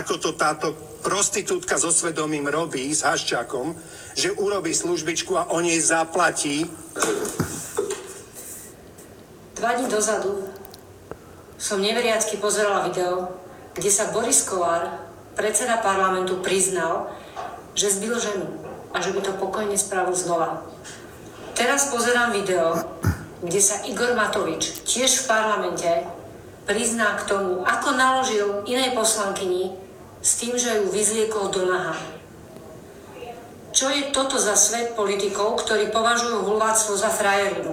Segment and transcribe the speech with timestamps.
[0.00, 0.72] ako to táto
[1.04, 3.76] prostitútka so svedomím robí s Haščákom,
[4.16, 6.64] že urobí službičku a on jej zaplatí.
[9.60, 10.48] Dva dní dozadu
[11.60, 13.28] som neveriacky pozerala video,
[13.76, 15.04] kde sa Boris Kolár,
[15.36, 17.12] predseda parlamentu, priznal,
[17.76, 18.48] že zbil ženu
[18.96, 20.64] a že by to pokojne spravil znova.
[21.52, 22.72] Teraz pozerám video,
[23.44, 25.92] kde sa Igor Matovič, tiež v parlamente,
[26.64, 29.89] prizná k tomu, ako naložil inej poslankyni
[30.20, 31.96] s tým, že ju vyzliekol do naha.
[33.72, 37.72] Čo je toto za svet politikov, ktorí považujú hulváctvo za frajerinu?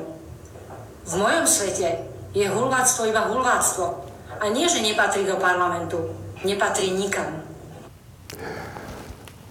[1.07, 3.85] V mojom svete je hulváctvo iba hulváctvo.
[4.37, 6.13] A nie, že nepatrí do parlamentu.
[6.45, 7.41] Nepatrí nikam.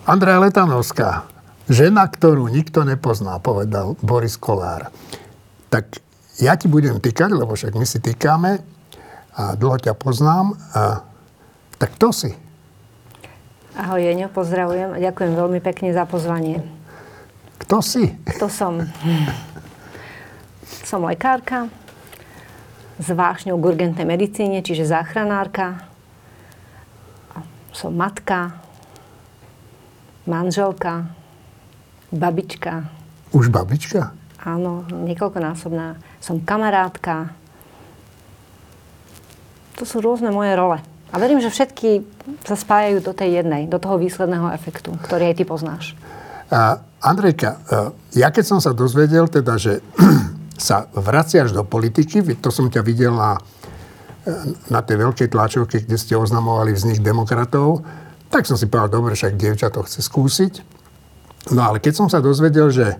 [0.07, 1.27] Andrea Letanovská,
[1.67, 4.95] žena, ktorú nikto nepozná, povedal Boris Kolár.
[5.67, 5.99] Tak
[6.39, 8.63] ja ti budem týkať, lebo však my si týkame
[9.35, 10.55] a dlho ťa poznám.
[10.79, 11.03] A,
[11.83, 12.46] tak to si.
[13.77, 16.65] Ahoj Jeňo, pozdravujem a ďakujem veľmi pekne za pozvanie.
[17.61, 18.09] Kto si?
[18.25, 18.89] Kto som?
[20.65, 21.69] Som lekárka
[22.97, 25.85] s vášňou k urgentnej medicíne, čiže záchranárka.
[27.77, 28.57] Som matka,
[30.25, 31.13] manželka,
[32.09, 32.89] babička.
[33.37, 34.17] Už babička?
[34.41, 36.01] Áno, niekoľkonásobná.
[36.25, 37.29] Som kamarátka.
[39.77, 40.81] To sú rôzne moje role.
[41.11, 42.03] A verím, že všetky
[42.43, 45.85] sa spájajú do tej jednej, do toho výsledného efektu, ktorý aj ty poznáš.
[46.51, 47.59] A, Andrejka, e,
[48.23, 49.83] ja keď som sa dozvedel, teda, že
[50.59, 53.39] sa vraciaš do politiky, to som ťa videl na,
[54.67, 57.87] na tej veľkej tlačovke, kde ste oznamovali vznik demokratov,
[58.27, 60.55] tak som si povedal, dobre, však dievča to chce skúsiť.
[61.55, 62.99] No ale keď som sa dozvedel, že,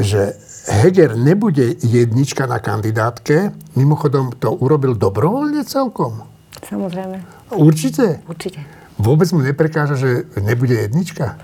[0.00, 0.32] že
[0.68, 6.24] Heger nebude jednička na kandidátke, mimochodom to urobil dobrovoľne celkom.
[6.66, 7.22] Samozrejme.
[7.54, 8.24] Určite?
[8.26, 8.64] Určite.
[8.98, 10.10] Vôbec mu neprekáža, že
[10.42, 11.38] nebude jednička?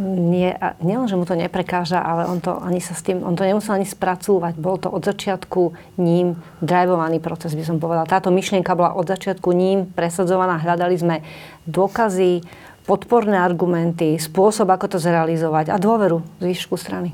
[0.00, 3.42] nie, nielen, že mu to neprekáža, ale on to, ani sa s tým, on to
[3.42, 4.54] nemusel ani spracúvať.
[4.54, 8.06] Bol to od začiatku ním drivovaný proces, by som povedala.
[8.06, 10.62] Táto myšlienka bola od začiatku ním presadzovaná.
[10.62, 11.16] Hľadali sme
[11.66, 12.46] dôkazy,
[12.86, 17.10] podporné argumenty, spôsob, ako to zrealizovať a dôveru z výšku strany.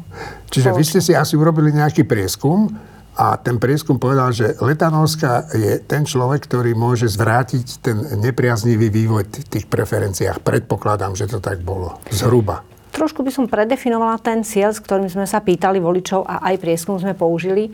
[0.53, 2.71] Čiže vy ste si asi urobili nejaký prieskum
[3.16, 9.25] a ten prieskum povedal, že Letanovská je ten človek, ktorý môže zvrátiť ten nepriaznivý vývoj
[9.25, 10.44] v tých preferenciách.
[10.44, 11.97] Predpokladám, že to tak bolo.
[12.12, 12.60] Zhruba.
[12.93, 16.97] Trošku by som predefinovala ten cieľ, s ktorým sme sa pýtali voličov a aj prieskum
[16.97, 17.72] sme použili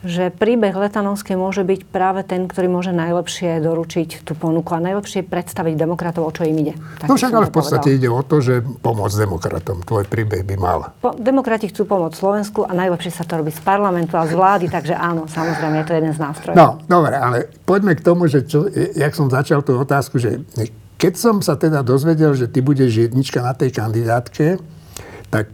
[0.00, 5.28] že príbeh Letanovskej môže byť práve ten, ktorý môže najlepšie doručiť tú ponuku a najlepšie
[5.28, 6.74] predstaviť demokratov, o čo im ide.
[7.04, 8.00] Tak no však ale v podstate povedal.
[8.00, 9.76] ide o to, že pomôcť demokratom.
[9.84, 10.96] Tvoj príbeh by mal.
[11.04, 14.72] Po, demokrati chcú pomôcť Slovensku a najlepšie sa to robí z parlamentu a z vlády,
[14.72, 16.56] takže áno, samozrejme, je to jeden z nástrojov.
[16.56, 20.40] No, dobre, ale poďme k tomu, že čo, jak som začal tú otázku, že
[21.00, 24.60] keď som sa teda dozvedel, že ty budeš jednička na tej kandidátke,
[25.28, 25.48] tak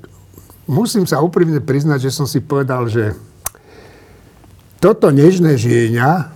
[0.66, 3.14] musím sa úprimne priznať, že som si povedal, že
[4.81, 6.32] toto nežné žieňa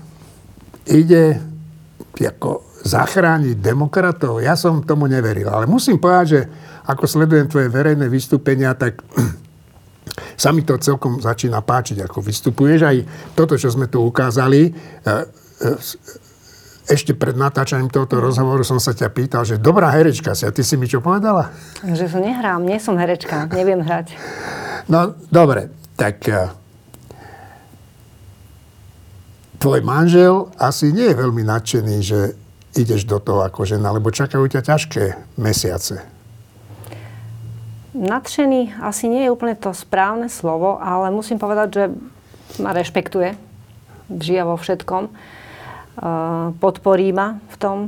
[0.90, 1.38] ide
[2.20, 4.40] ako zachrániť demokratov.
[4.40, 5.48] Ja som tomu neveril.
[5.48, 6.40] Ale musím povedať, že
[6.88, 9.00] ako sledujem tvoje verejné vystúpenia, tak
[10.42, 12.80] sa mi to celkom začína páčiť, ako vystupuješ.
[12.84, 12.96] Aj
[13.36, 15.70] toto, čo sme tu ukázali, e, e,
[16.90, 20.48] ešte pred natáčaním tohoto rozhovoru som sa ťa pýtal, že dobrá herečka si.
[20.48, 21.52] A ty si mi čo povedala?
[21.86, 24.16] Že som nehrám, nie som herečka, neviem hrať.
[24.90, 25.70] No, dobre.
[25.94, 26.48] Tak e,
[29.60, 32.32] tvoj manžel asi nie je veľmi nadšený, že
[32.74, 35.04] ideš do toho ako žena, lebo čakajú ťa ťažké
[35.36, 36.00] mesiace.
[37.92, 41.84] Nadšený asi nie je úplne to správne slovo, ale musím povedať, že
[42.62, 43.36] ma rešpektuje.
[44.08, 45.10] Žia vo všetkom.
[46.62, 47.78] Podporí ma v tom.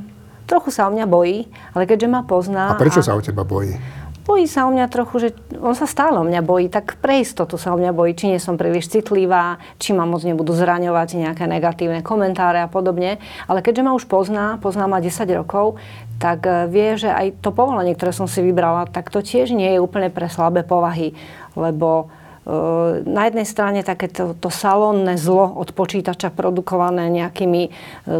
[0.50, 2.74] Trochu sa o mňa bojí, ale keďže ma pozná...
[2.74, 3.06] A prečo a...
[3.06, 3.78] sa o teba bojí?
[4.22, 5.28] Bojí sa o mňa trochu, že
[5.58, 8.38] on sa stále o mňa bojí, tak pre istotu sa o mňa bojí, či nie
[8.38, 13.18] som príliš citlivá, či ma moc nebudú zraňovať nejaké negatívne komentáre a podobne.
[13.50, 15.76] Ale keďže ma už pozná, pozná ma 10 rokov,
[16.22, 19.74] tak e, vie, že aj to povolanie, ktoré som si vybrala, tak to tiež nie
[19.74, 21.18] je úplne pre slabé povahy,
[21.58, 22.08] lebo
[23.06, 27.70] na jednej strane takéto to salónne zlo od počítača produkované nejakými e,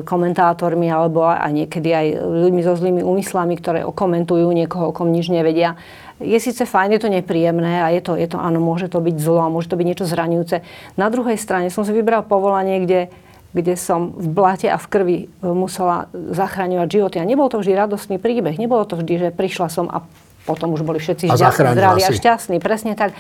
[0.06, 5.26] komentátormi alebo aj niekedy aj ľuďmi so zlými úmyslami, ktoré okomentujú niekoho, o kom nič
[5.26, 5.74] nevedia
[6.22, 9.16] je síce fajn, je to nepríjemné a je to, je to, áno, môže to byť
[9.18, 10.62] zlo a môže to byť niečo zraňujúce.
[10.94, 13.10] Na druhej strane som si vybral povolanie, kde,
[13.50, 17.16] kde som v blate a v krvi e, musela zachraňovať životy.
[17.18, 18.54] A nebol to vždy radostný príbeh.
[18.54, 20.06] Nebolo to vždy, že prišla som a
[20.42, 22.58] potom už boli všetci A zdraví a šťastní.
[22.58, 23.14] Presne tak.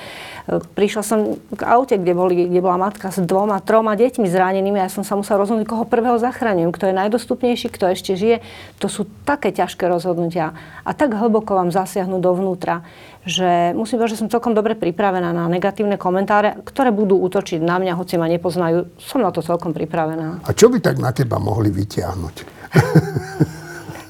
[0.50, 4.82] E, Prišla som k aute, kde, boli, kde bola matka s dvoma, troma deťmi zranenými
[4.82, 8.42] a ja som sa musela rozhodnúť, koho prvého zachraňujem, kto je najdostupnejší, kto ešte žije.
[8.82, 12.82] To sú také ťažké rozhodnutia a tak hlboko vám zasiahnu dovnútra,
[13.22, 17.78] že musím povedať, že som celkom dobre pripravená na negatívne komentáre, ktoré budú útočiť na
[17.78, 18.90] mňa, hoci ma nepoznajú.
[18.98, 20.42] Som na to celkom pripravená.
[20.42, 22.36] A čo by tak na teba mohli vytiahnuť?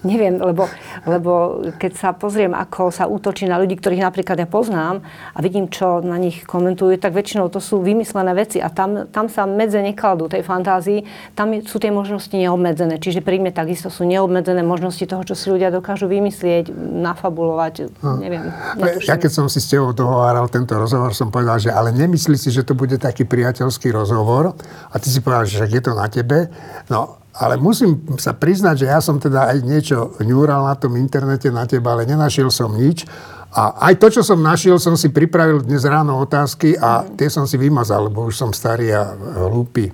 [0.02, 0.66] Neviem, lebo,
[1.06, 5.70] lebo keď sa pozriem, ako sa útočí na ľudí, ktorých napríklad ja poznám a vidím,
[5.70, 9.78] čo na nich komentujú, tak väčšinou to sú vymyslené veci a tam, tam sa medze
[9.78, 11.06] nekladú tej fantázii,
[11.38, 12.98] tam sú tie možnosti neobmedzené.
[12.98, 18.50] Čiže pri mne takisto sú neobmedzené možnosti toho, čo si ľudia dokážu vymyslieť, nafabulovať, neviem.
[18.74, 19.06] netuším.
[19.06, 22.50] Ja keď som si s tebou dohováral tento rozhovor, som povedal, že ale nemyslí si,
[22.50, 24.58] že to bude taký priateľský rozhovor
[24.90, 26.50] a ty si povedal, že je to na tebe.
[26.90, 31.48] No, ale musím sa priznať, že ja som teda aj niečo ňúral na tom internete
[31.48, 33.08] na teba, ale nenašiel som nič.
[33.52, 37.44] A aj to, čo som našiel, som si pripravil dnes ráno otázky a tie som
[37.44, 39.12] si vymazal, lebo už som starý a
[39.48, 39.92] hlúpy.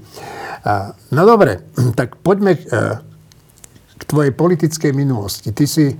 [1.10, 1.66] No dobre,
[1.98, 2.62] tak poďme eh,
[3.98, 5.50] k tvojej politickej minulosti.
[5.50, 5.90] Ty si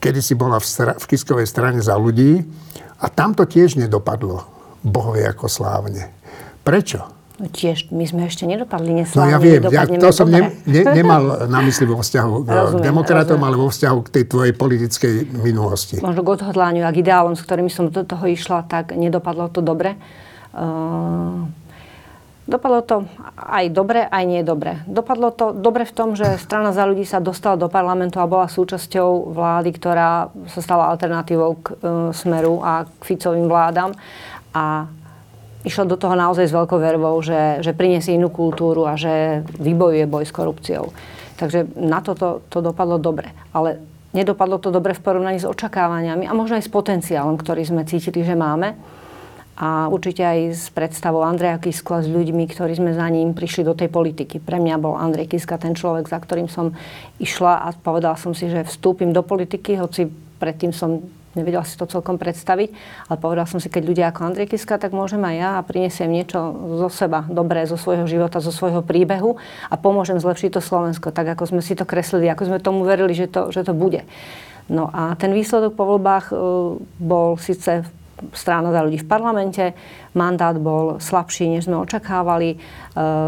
[0.00, 2.40] kedy si bola v, stra- v Kiskovej strane za ľudí
[2.98, 4.48] a tam to tiež nedopadlo.
[4.80, 6.08] Bohovie ako slávne.
[6.64, 7.19] Prečo?
[7.40, 10.82] No tiež, my sme ešte nedopadli No neslávne, ja viem, ja to som ne, ne,
[11.00, 13.48] nemal na mysli vo vzťahu k Rozumiem, demokratom, rozumiem.
[13.48, 15.94] ale vo vzťahu k tej tvojej politickej minulosti.
[16.04, 19.64] možno k odhodlániu a k ideálom, s ktorými som do toho išla, tak nedopadlo to
[19.64, 19.96] dobre.
[20.52, 21.48] Uh,
[22.44, 22.96] dopadlo to
[23.40, 24.84] aj dobre, aj nie dobre.
[24.84, 28.52] Dopadlo to dobre v tom, že strana za ľudí sa dostala do parlamentu a bola
[28.52, 33.96] súčasťou vlády, ktorá sa stala alternatívou k uh, Smeru a k Ficovým vládam.
[34.52, 34.92] A
[35.64, 40.04] išla do toho naozaj s veľkou vervou, že, že priniesie inú kultúru a že vybojuje
[40.08, 40.92] boj s korupciou.
[41.36, 43.32] Takže na toto to dopadlo dobre.
[43.52, 43.80] Ale
[44.12, 48.24] nedopadlo to dobre v porovnaní s očakávaniami a možno aj s potenciálom, ktorý sme cítili,
[48.24, 48.76] že máme.
[49.60, 53.68] A určite aj s predstavou Andreja Kisku a s ľuďmi, ktorí sme za ním prišli
[53.68, 54.40] do tej politiky.
[54.40, 56.72] Pre mňa bol Andrej Kiska ten človek, za ktorým som
[57.20, 60.08] išla a povedala som si, že vstúpim do politiky, hoci
[60.40, 61.04] predtým som
[61.38, 62.74] nevedela si to celkom predstaviť,
[63.06, 66.10] ale povedala som si, keď ľudia ako Andrej Kiska, tak môžem aj ja a prinesiem
[66.10, 66.38] niečo
[66.82, 69.38] zo seba, dobré, zo svojho života, zo svojho príbehu
[69.70, 73.14] a pomôžem zlepšiť to Slovensko, tak ako sme si to kreslili, ako sme tomu verili,
[73.14, 74.02] že to, že to bude.
[74.70, 76.34] No a ten výsledok po voľbách e,
[77.02, 77.82] bol síce
[78.32, 79.64] strana za ľudí v parlamente.
[80.14, 82.54] Mandát bol slabší, než sme očakávali.
[82.54, 82.56] E,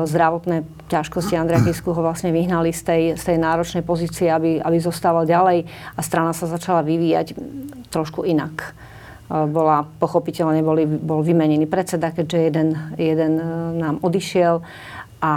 [0.06, 4.76] zdravotné ťažkosti Andreja Kisku ho vlastne vyhnali z tej, z tej náročnej pozície, aby, aby
[4.78, 5.64] zostával ďalej
[5.96, 7.34] a strana sa začala vyvíjať
[7.90, 8.54] trošku inak.
[8.62, 12.68] E, bola, pochopiteľne boli, bol vymenený predseda, keďže jeden,
[13.00, 13.44] jeden e,
[13.80, 14.62] nám odišiel
[15.22, 15.34] a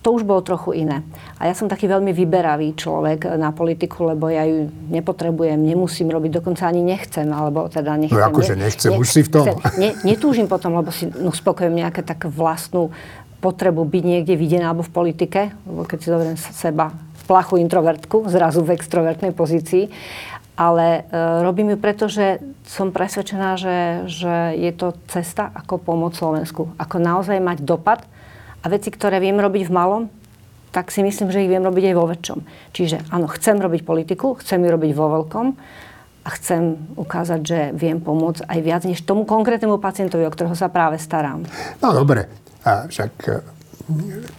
[0.00, 1.04] to už bolo trochu iné.
[1.36, 6.40] A ja som taký veľmi vyberavý človek na politiku, lebo ja ju nepotrebujem, nemusím robiť,
[6.40, 8.16] dokonca ani nechcem, alebo teda nechcem.
[8.16, 9.44] No akože nechcem, už si v tom.
[9.44, 12.88] Chcem, ne, netúžim potom, lebo si no, uspokojujem nejaké tak vlastnú
[13.44, 16.92] potrebu byť niekde videná alebo v politike, lebo keď si zoberiem seba
[17.30, 19.86] plachu introvertku, zrazu v extrovertnej pozícii,
[20.58, 21.16] ale e,
[21.46, 23.78] robím ju preto, že som presvedčená, že,
[24.10, 26.74] že je to cesta, ako pomôcť Slovensku.
[26.74, 28.02] Ako naozaj mať dopad
[28.60, 30.02] a veci, ktoré viem robiť v malom,
[30.70, 32.38] tak si myslím, že ich viem robiť aj vo väčšom.
[32.70, 35.46] Čiže áno, chcem robiť politiku, chcem ju robiť vo veľkom
[36.20, 40.70] a chcem ukázať, že viem pomôcť aj viac než tomu konkrétnemu pacientovi, o ktorého sa
[40.70, 41.42] práve starám.
[41.82, 42.30] No dobre,
[42.62, 43.40] a však e,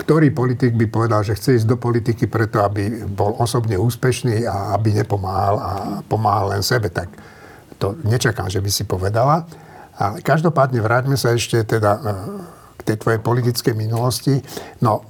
[0.05, 4.77] ktorý politik by povedal, že chce ísť do politiky preto, aby bol osobne úspešný a
[4.77, 5.71] aby nepomáhal a
[6.05, 7.11] pomáhal len sebe, tak
[7.81, 9.49] to nečakám, že by si povedala.
[9.97, 12.01] Ale každopádne vráťme sa ešte teda e,
[12.81, 14.41] k tej tvojej politickej minulosti.
[14.81, 15.05] No,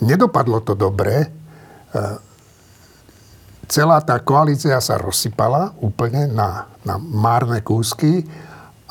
[0.00, 1.14] nedopadlo to dobre.
[1.22, 1.28] E,
[3.64, 8.20] Celá tá koalícia sa rozsypala úplne na, na márne kúsky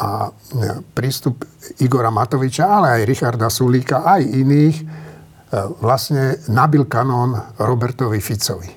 [0.02, 1.46] a e, prístup
[1.78, 4.86] Igora Matoviča, ale aj Richarda Sulíka, aj iných e,
[5.78, 8.70] vlastne nabil kanón Robertovi Ficovi.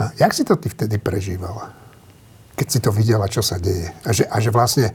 [0.00, 1.70] A jak si to ty vtedy prežívala?
[2.56, 3.92] Keď si to videla, čo sa deje.
[4.08, 4.88] A že, a že vlastne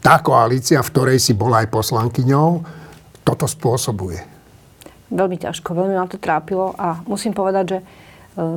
[0.00, 2.62] tá koalícia, v ktorej si bola aj poslankyňou,
[3.26, 4.22] toto spôsobuje.
[5.10, 7.84] Veľmi ťažko, veľmi ma to trápilo a musím povedať, že e,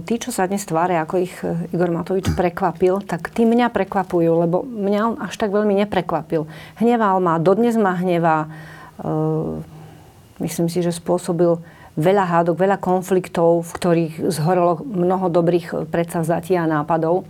[0.06, 4.32] tí, čo sa dnes tvária, ako ich e, Igor Matovič prekvapil, tak tí mňa prekvapujú,
[4.46, 6.50] lebo mňa on až tak veľmi neprekvapil.
[6.82, 8.46] Hneval ma, dodnes ma hnevá.
[8.46, 8.48] E,
[10.42, 11.62] myslím si, že spôsobil
[12.00, 17.26] veľa hádok, veľa konfliktov, v ktorých zhorelo mnoho dobrých predsavzatí a nápadov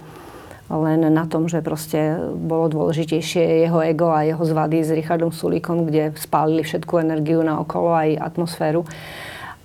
[0.69, 5.89] len na tom, že proste bolo dôležitejšie jeho ego a jeho zvady s Richardom Sulíkom,
[5.89, 8.85] kde spálili všetku energiu na okolo aj atmosféru.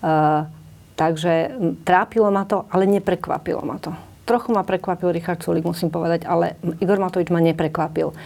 [0.01, 0.49] Uh,
[0.97, 1.53] takže
[1.85, 3.93] trápilo ma to, ale neprekvapilo ma to.
[4.25, 8.17] trochu ma prekvapil Richard Sulik, musím povedať, ale Igor Matovič ma neprekvapil.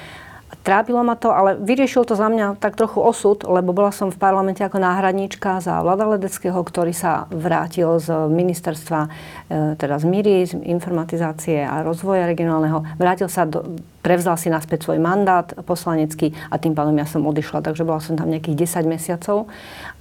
[0.68, 4.20] Trápilo ma to, ale vyriešil to za mňa tak trochu osud, lebo bola som v
[4.20, 9.00] parlamente ako náhradníčka za Vlada Ledeckého, ktorý sa vrátil z ministerstva,
[9.48, 12.84] e, teda z MIRI, z informatizácie a rozvoja regionálneho.
[13.00, 17.64] Vrátil sa do, prevzal si naspäť svoj mandát poslanecký a tým pádom ja som odišla,
[17.64, 19.48] takže bola som tam nejakých 10 mesiacov.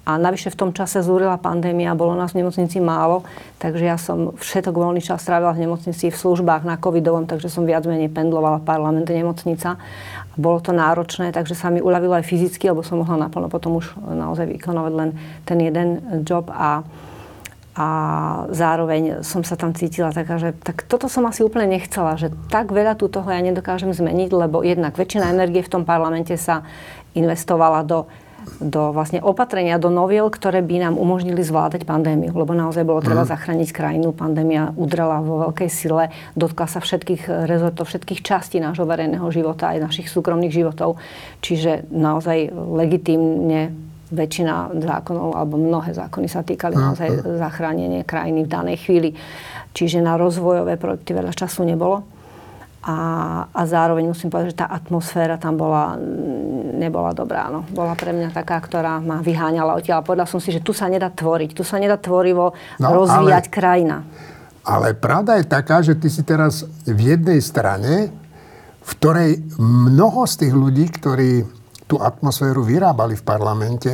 [0.07, 3.27] A navyše v tom čase zúrila pandémia, bolo nás v nemocnici málo,
[3.59, 7.67] takže ja som všetok voľný čas strávila v nemocnici v službách na covidovom, takže som
[7.67, 9.75] viac menej pendlovala parlament, nemocnica.
[10.37, 13.97] Bolo to náročné, takže sa mi uľavilo aj fyzicky, lebo som mohla naplno potom už
[13.97, 15.09] naozaj vykonávať len
[15.43, 16.85] ten jeden job a
[17.77, 17.89] a
[18.49, 22.73] zároveň som sa tam cítila taká, že tak toto som asi úplne nechcela, že tak
[22.73, 26.65] veľa tu toho ja nedokážem zmeniť, lebo jednak väčšina energie v tom parlamente sa
[27.13, 28.09] investovala do
[28.57, 32.33] do vlastne opatrenia, do noviel, ktoré by nám umožnili zvládať pandémiu.
[32.33, 33.31] Lebo naozaj bolo treba mm.
[33.31, 34.11] zachrániť krajinu.
[34.11, 39.83] Pandémia udrela vo veľkej sile, dotkla sa všetkých rezortov, všetkých častí nášho verejného života, aj
[39.85, 40.97] našich súkromných životov.
[41.45, 43.75] Čiže naozaj legitímne
[44.07, 49.09] väčšina zákonov, alebo mnohé zákony sa týkali naozaj zachránenie krajiny v danej chvíli.
[49.75, 52.16] Čiže na rozvojové projekty veľa času nebolo.
[52.87, 52.97] A,
[53.51, 55.99] a zároveň musím povedať, že tá atmosféra tam bola,
[56.79, 57.51] nebola dobrá.
[57.51, 57.67] No.
[57.67, 60.07] Bola pre mňa taká, ktorá ma vyháňala odtiaľ.
[60.07, 63.51] Povedala som si, že tu sa nedá tvoriť, tu sa nedá tvorivo no, rozvíjať ale,
[63.51, 63.97] krajina.
[64.63, 68.07] Ale pravda je taká, že ty si teraz v jednej strane,
[68.79, 71.43] v ktorej mnoho z tých ľudí, ktorí
[71.91, 73.91] tú atmosféru vyrábali v parlamente,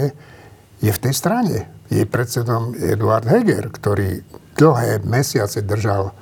[0.77, 1.57] je v tej strane.
[1.89, 4.21] Je predsedom Eduard Heger, ktorý
[4.53, 6.13] dlhé mesiace držal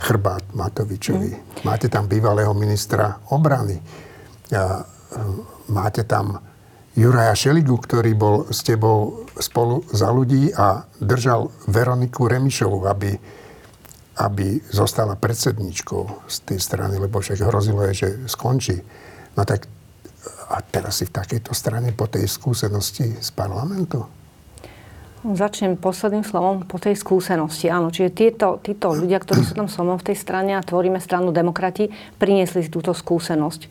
[0.00, 1.30] chrbát Matovičovi.
[1.30, 1.40] Mm.
[1.64, 3.76] Máte tam bývalého ministra obrany.
[3.76, 3.84] A,
[4.50, 5.22] e,
[5.68, 6.40] máte tam
[6.96, 13.14] Juraja Šeligu, ktorý bol s tebou spolu za ľudí a držal Veroniku Remišovu, aby,
[14.18, 18.76] aby zostala predsedničkou z tej strany, lebo však hrozilo je, že skončí.
[19.38, 19.70] No tak
[20.50, 24.19] a teraz si v takejto strane po tej skúsenosti z parlamentu?
[25.20, 27.68] Začnem posledným slovom po tej skúsenosti.
[27.68, 30.96] Áno, čiže tieto, títo ľudia, ktorí sú tam so mnou v tej strane a tvoríme
[30.96, 33.68] stranu demokrati, priniesli si túto skúsenosť.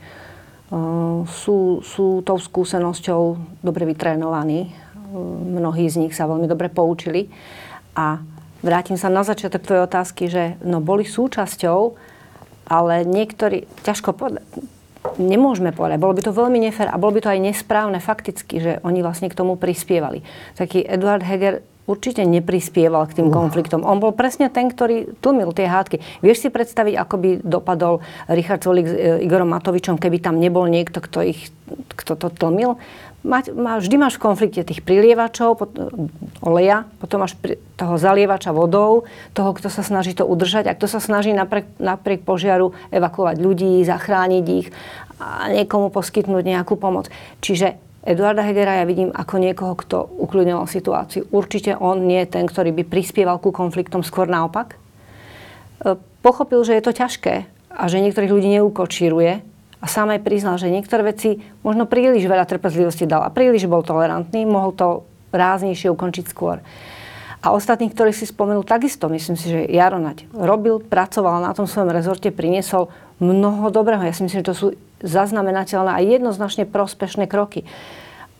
[0.69, 3.21] Uh, sú, sú tou skúsenosťou
[3.65, 4.69] dobre vytrénovaní.
[4.69, 7.33] Uh, mnohí z nich sa veľmi dobre poučili.
[7.97, 8.21] A
[8.61, 11.97] vrátim sa na začiatok tvojej otázky, že no, boli súčasťou,
[12.69, 14.45] ale niektorí, ťažko povedať,
[15.19, 15.99] nemôžeme povedať.
[15.99, 19.27] Bolo by to veľmi nefér a bolo by to aj nesprávne fakticky, že oni vlastne
[19.27, 20.23] k tomu prispievali.
[20.55, 23.81] Taký Eduard Heger určite neprispieval k tým konfliktom.
[23.81, 25.97] On bol presne ten, ktorý tlmil tie hádky.
[26.21, 30.69] Vieš si predstaviť, ako by dopadol Richard Solik s e, Igorom Matovičom, keby tam nebol
[30.69, 31.49] niekto, kto, ich,
[31.97, 32.77] kto to tlmil?
[33.19, 35.71] Mať, má, vždy máš v konflikte tých prilievačov, pot,
[36.39, 39.03] oleja, potom máš pri, toho zalievača vodou,
[39.35, 43.83] toho, kto sa snaží to udržať a kto sa snaží napriek, napriek požiaru evakuovať ľudí,
[43.83, 44.71] zachrániť ich
[45.19, 47.11] a niekomu poskytnúť nejakú pomoc.
[47.43, 47.75] Čiže
[48.07, 51.27] Eduarda Hegera ja vidím ako niekoho, kto ukľudňoval situáciu.
[51.35, 54.79] Určite on nie je ten, ktorý by prispieval ku konfliktom, skôr naopak.
[55.83, 57.35] E, pochopil, že je to ťažké
[57.75, 59.43] a že niektorých ľudí neukočíruje
[59.79, 63.79] a sám aj priznal, že niektoré veci možno príliš veľa trpezlivosti dal a príliš bol
[63.79, 64.87] tolerantný, mohol to
[65.31, 66.59] ráznejšie ukončiť skôr.
[67.39, 69.95] A ostatní, ktorí si spomenul, takisto myslím si, že Jaro
[70.35, 72.91] robil, pracoval na tom svojom rezorte, priniesol
[73.23, 74.03] mnoho dobrého.
[74.03, 74.67] Ja si myslím, že to sú
[74.99, 77.63] zaznamenateľné a jednoznačne prospešné kroky.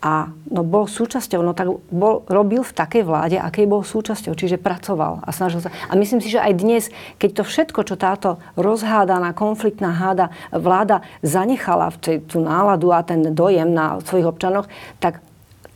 [0.00, 4.56] A no, bol súčasťou, no tak bol, robil v takej vláde, akej bol súčasťou, čiže
[4.56, 5.68] pracoval a snažil sa.
[5.88, 6.88] A myslím si, že aj dnes,
[7.20, 13.04] keď to všetko, čo táto rozhádaná, konfliktná háda vláda zanechala v tej, tú náladu a
[13.04, 14.72] ten dojem na svojich občanoch,
[15.04, 15.20] tak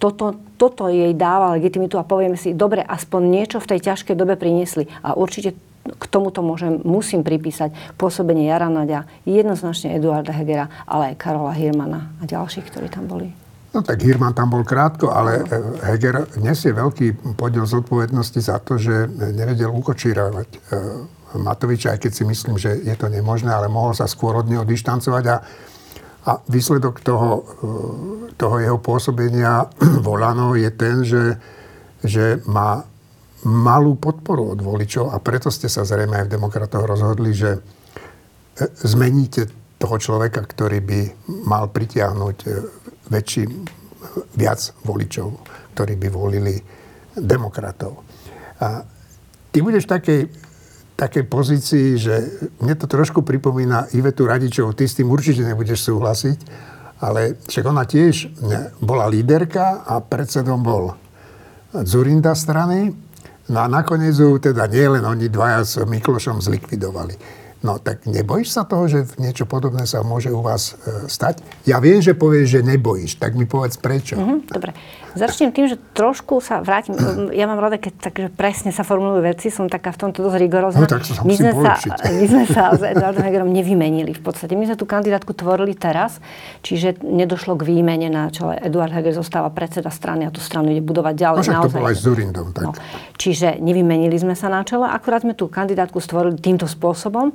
[0.01, 4.41] toto, toto jej dáva legitimitu a povieme si, dobre, aspoň niečo v tej ťažkej dobe
[4.41, 4.89] priniesli.
[5.05, 5.53] A určite
[5.85, 12.09] k tomuto môžem, musím pripísať pôsobenie Jara Nadia, jednoznačne Eduarda Hegera, ale aj Karola Hirmana
[12.21, 13.44] a ďalších, ktorí tam boli.
[13.75, 18.79] No tak Hirman tam bol krátko, ale e, Heger nesie veľký podiel zodpovednosti za to,
[18.79, 20.59] že nevedel ukočírovať e,
[21.35, 24.63] Matoviča, aj keď si myslím, že je to nemožné, ale mohol sa skôr od neho
[24.63, 25.25] dištancovať.
[25.27, 25.37] A,
[26.23, 27.43] a výsledok toho, e,
[28.39, 29.67] toho jeho pôsobenia
[30.07, 31.35] Volano je ten, že,
[31.99, 32.87] že má
[33.43, 37.59] malú podporu od voličov a preto ste sa zrejme aj v demokratoch rozhodli, že
[38.87, 39.51] zmeníte
[39.83, 41.01] toho človeka, ktorý by
[41.45, 42.37] mal pritiahnuť
[43.09, 43.45] väčší,
[44.37, 45.29] viac voličov,
[45.75, 46.55] ktorí by volili
[47.17, 48.05] demokratov.
[48.61, 48.85] A
[49.51, 50.21] ty budeš v takej,
[50.95, 52.15] takej pozícii, že
[52.61, 56.39] mne to trošku pripomína Ivetu Radičovú, ty s tým určite nebudeš súhlasiť,
[57.03, 58.31] ale však ona tiež
[58.81, 60.95] bola líderka a predsedom bol
[61.75, 62.95] Zurinda strany
[63.49, 67.44] No a nakoniec ju teda nie oni dvaja s Miklošom zlikvidovali.
[67.65, 71.41] No tak nebojíš sa toho, že niečo podobné sa môže u vás e, stať?
[71.65, 74.21] Ja viem, že povieš, že nebojíš, tak mi povedz prečo.
[74.21, 74.77] Mhm, dobre.
[75.15, 76.95] Začnem tým, že trošku sa vrátim.
[77.35, 79.51] Ja mám rada, keď takže presne sa formulujú veci.
[79.51, 80.87] Som taká v tomto dosť rigorózna.
[80.87, 81.73] No, tak sa my, sme sa,
[82.21, 84.55] my sme sa s Eduardom Hegerom nevymenili v podstate.
[84.59, 86.19] My sme tú kandidátku tvorili teraz,
[86.63, 88.59] čiže nedošlo k výmene na čele.
[88.59, 91.39] Eduard Heger zostáva predseda strany a tú stranu ide budovať ďalej.
[91.39, 91.79] No však to naozaj.
[91.79, 92.47] bolo aj s Zurindom.
[92.51, 92.65] Tak.
[92.65, 92.71] No,
[93.15, 97.35] čiže nevymenili sme sa na čele, akurát sme tú kandidátku stvorili týmto spôsobom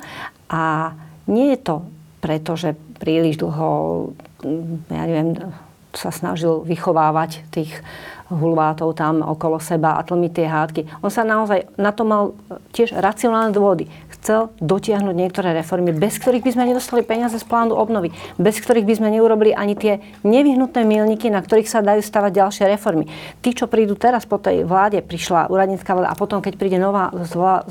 [0.52, 0.94] a
[1.28, 1.76] nie je to
[2.20, 4.12] preto, že príliš dlho,
[4.92, 5.40] ja neviem,
[6.00, 7.84] sa snažil vychovávať tých
[8.32, 10.82] hulvátov tam okolo seba a tlmiť tie hádky.
[11.04, 12.38] On sa naozaj na to mal
[12.72, 13.90] tiež racionálne dôvody.
[14.20, 18.84] Chcel dotiahnuť niektoré reformy, bez ktorých by sme nedostali peniaze z plánu obnovy, bez ktorých
[18.84, 23.08] by sme neurobili ani tie nevyhnutné milníky, na ktorých sa dajú stavať ďalšie reformy.
[23.40, 27.16] Tí, čo prídu teraz po tej vláde, prišla úradnícka vláda a potom, keď príde nová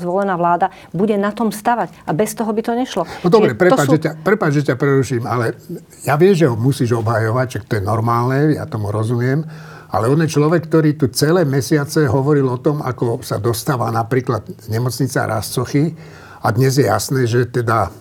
[0.01, 1.93] zvolená vláda, bude na tom stavať.
[2.09, 3.05] A bez toho by to nešlo.
[3.21, 5.53] No dobre, prepáč, sú- že ťa, prepáč, že ťa preruším, ale
[6.01, 9.45] ja viem, že ho musíš obhajovať, čak to je normálne, ja tomu rozumiem,
[9.89, 14.45] ale on je človek, ktorý tu celé mesiace hovoril o tom, ako sa dostáva napríklad
[14.69, 15.93] nemocnica Rastcochy
[16.39, 17.91] a dnes je jasné, že teda,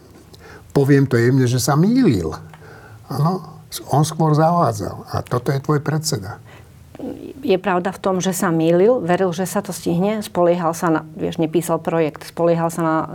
[0.70, 2.30] poviem to jemne, že sa mýlil.
[3.10, 3.58] Áno,
[3.90, 6.40] on skôr zavádzal a toto je tvoj predseda.
[7.46, 11.00] je pravda v tom, že sa mýlil, veril, že sa to stihne, spoliehal sa na,
[11.14, 13.06] vieš, nepísal projekt, spoliehal sa na e,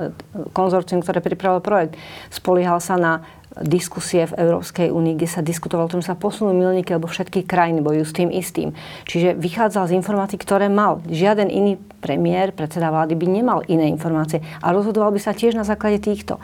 [0.55, 1.99] konzorcium, ktoré pripravilo projekt,
[2.31, 3.13] spoliehal sa na
[3.61, 7.45] diskusie v Európskej únii, kde sa diskutovalo o tom, že sa posunú milníky, lebo všetky
[7.45, 8.69] krajiny bojujú s tým istým.
[9.05, 11.05] Čiže vychádzal z informácií, ktoré mal.
[11.05, 15.63] Žiaden iný premiér, predseda vlády by nemal iné informácie a rozhodoval by sa tiež na
[15.63, 16.43] základe týchto.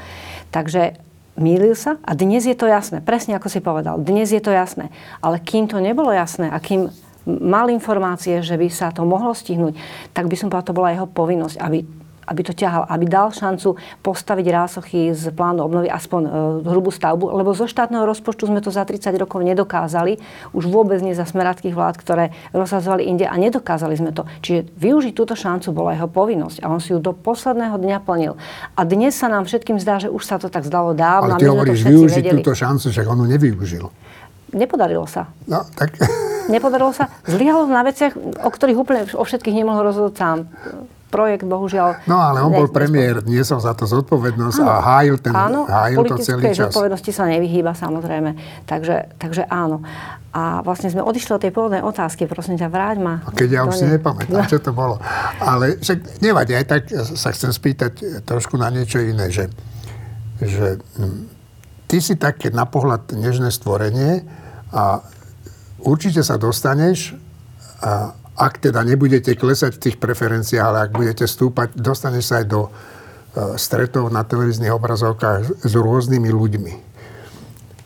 [0.56, 0.96] Takže
[1.40, 3.00] Mýlil sa a dnes je to jasné.
[3.00, 3.96] Presne ako si povedal.
[3.96, 4.92] Dnes je to jasné.
[5.24, 6.92] Ale kým to nebolo jasné a kým
[7.24, 9.72] mal informácie, že by sa to mohlo stihnúť,
[10.12, 11.88] tak by som povedal, to bola jeho povinnosť, aby,
[12.30, 13.74] aby to ťahal, aby dal šancu
[14.06, 16.30] postaviť rásochy z plánu obnovy aspoň e,
[16.70, 20.22] hrubú stavbu, lebo zo štátneho rozpočtu sme to za 30 rokov nedokázali,
[20.54, 24.30] už vôbec nie za smeráckých vlád, ktoré rozsadzovali inde a nedokázali sme to.
[24.46, 28.38] Čiže využiť túto šancu bola jeho povinnosť a on si ju do posledného dňa plnil.
[28.78, 31.34] A dnes sa nám všetkým zdá, že už sa to tak zdalo dávno.
[31.36, 32.42] Ale ty hovoríš využiť vedeli.
[32.46, 33.86] túto šancu, však on ju nevyužil.
[34.54, 35.30] Nepodarilo sa.
[35.50, 35.98] No, tak...
[36.50, 37.14] Nepodarilo sa.
[37.30, 40.38] Zlyhalo na veciach, o ktorých úplne o všetkých nemohol rozhodnúť sám.
[41.10, 42.06] Projekt, bohužiaľ...
[42.06, 46.06] No ale on ne- bol premiér, niesol za to zodpovednosť a hájil, ten, Áno, hájil
[46.06, 46.70] to celý čas.
[46.70, 48.38] zodpovednosti sa nevyhýba samozrejme.
[48.70, 49.82] Takže, takže áno.
[50.30, 52.30] A vlastne sme odišli od tej pôvodnej otázky.
[52.30, 53.26] Prosím ťa, vráť ma.
[53.26, 55.02] A keď ja už si nepamätám, čo to bolo.
[55.42, 59.50] Ale však nevadí, aj tak sa chcem spýtať trošku na niečo iné, že,
[60.38, 61.26] že hm,
[61.90, 64.22] ty si také na pohľad nežné stvorenie
[64.70, 65.02] a
[65.82, 67.18] určite sa dostaneš,
[67.80, 72.46] a ak teda nebudete klesať v tých preferenciách, ale ak budete stúpať, dostaneš sa aj
[72.48, 72.70] do e,
[73.60, 76.74] stretov na televíznych obrazovkách s rôznymi ľuďmi.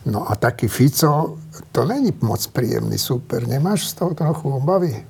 [0.06, 1.42] No a taký Fico,
[1.74, 3.42] to není moc príjemný super.
[3.50, 5.02] Nemáš z toho trochu obavy?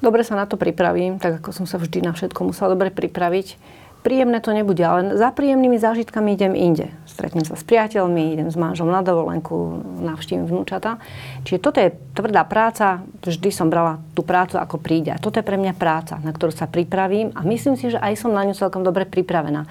[0.00, 3.56] Dobre sa na to pripravím, tak ako som sa vždy na všetko musela dobre pripraviť.
[4.04, 6.92] Príjemné to nebude, ale za príjemnými zážitkami idem inde.
[7.08, 11.00] Stretnem sa s priateľmi, idem s manžom na dovolenku, navštívim vnúčata.
[11.48, 15.08] Čiže toto je tvrdá práca, vždy som brala tú prácu ako príde.
[15.08, 18.20] A toto je pre mňa práca, na ktorú sa pripravím a myslím si, že aj
[18.20, 19.64] som na ňu celkom dobre pripravená.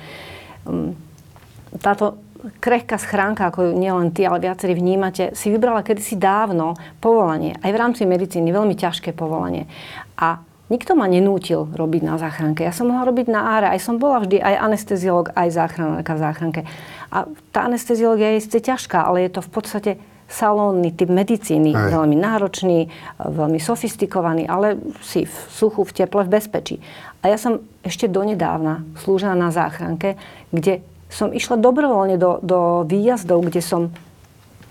[0.65, 0.97] Um,
[1.77, 2.17] táto
[2.57, 7.69] krehká schránka, ako ju nielen ty, ale viacerí vnímate, si vybrala kedysi dávno povolanie, aj
[7.69, 9.69] v rámci medicíny, veľmi ťažké povolanie.
[10.17, 10.41] A
[10.73, 12.65] nikto ma nenútil robiť na záchranke.
[12.65, 16.23] Ja som mohla robiť na áre, aj som bola vždy aj anesteziolog, aj záchranárka v
[16.25, 16.61] záchranke.
[17.13, 19.91] A tá anesteziológia je síce ťažká, ale je to v podstate
[20.25, 21.93] salónny typ medicíny, Aj.
[21.93, 22.89] veľmi náročný,
[23.21, 26.75] veľmi sofistikovaný, ale si v suchu, v teple, v bezpečí.
[27.21, 30.17] A ja som ešte donedávna slúžila na záchranke,
[30.49, 30.81] kde
[31.13, 33.93] som išla dobrovoľne do, do výjazdov, kde som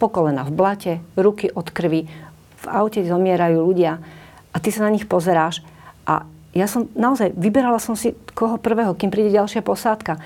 [0.03, 2.11] po kolena v blate, ruky od krvi,
[2.63, 4.03] v aute zomierajú ľudia
[4.51, 5.63] a ty sa na nich pozeráš
[6.07, 10.21] a ja som naozaj, vyberala som si koho prvého, kým príde ďalšia posádka.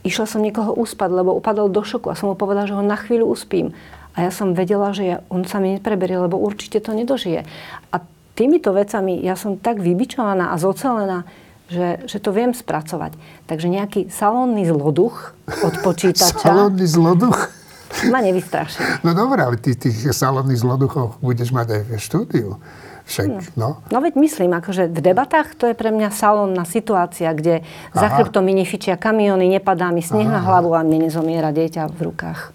[0.00, 2.96] Išla som niekoho uspať, lebo upadol do šoku a som mu povedala, že ho na
[2.96, 3.76] chvíľu uspím.
[4.16, 7.44] A ja som vedela, že ja, on sa mi nepreberie, lebo určite to nedožije.
[7.92, 7.96] A
[8.32, 11.28] týmito vecami ja som tak vybičovaná a zocelená,
[11.68, 13.12] že, že to viem spracovať.
[13.44, 17.58] Takže nejaký salónny zloduch od počítača Salónny zloduch?
[18.08, 19.04] ma nevystraší.
[19.04, 22.48] No dobré, ale ty tých salónnych zloduchov budeš mať aj v štúdiu.
[23.08, 23.80] Však, no.
[23.88, 27.64] No veď myslím, akože v debatách to je pre mňa salónna situácia, kde
[27.96, 28.20] za Aha.
[28.20, 32.52] chrbtom mi nefičia kamiony, nepadá mi sneh na hlavu a mne nezomiera dieťa v rukách.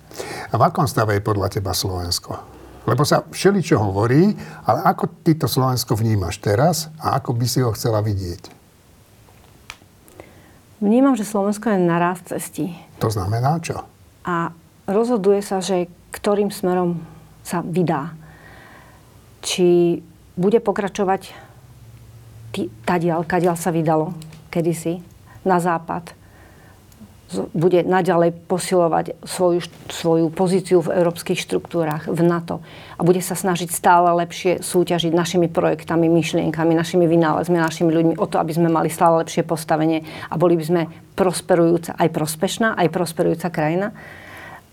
[0.53, 2.37] A v akom stave je podľa teba Slovensko?
[2.85, 4.29] Lebo sa všeličo hovorí,
[4.69, 8.53] ale ako ty to Slovensko vnímaš teraz a ako by si ho chcela vidieť?
[10.85, 12.77] Vnímam, že Slovensko je na rast cestí.
[13.01, 13.87] To znamená čo?
[14.21, 14.53] A
[14.85, 17.01] rozhoduje sa, že ktorým smerom
[17.41, 18.13] sa vydá.
[19.41, 20.03] Či
[20.33, 21.33] bude pokračovať
[22.53, 24.13] tý- tadiaľ, kadiaľ sa vydalo
[24.53, 25.01] kedysi,
[25.43, 26.15] na západ,
[27.57, 32.61] bude naďalej posilovať svoju, svoju pozíciu v európskych štruktúrach, v NATO.
[32.93, 38.25] A bude sa snažiť stále lepšie súťažiť našimi projektami, myšlienkami, našimi vynálezmi, našimi ľuďmi o
[38.29, 40.81] to, aby sme mali stále lepšie postavenie a boli by sme
[41.17, 43.89] prosperujúca, aj prospešná, aj prosperujúca krajina.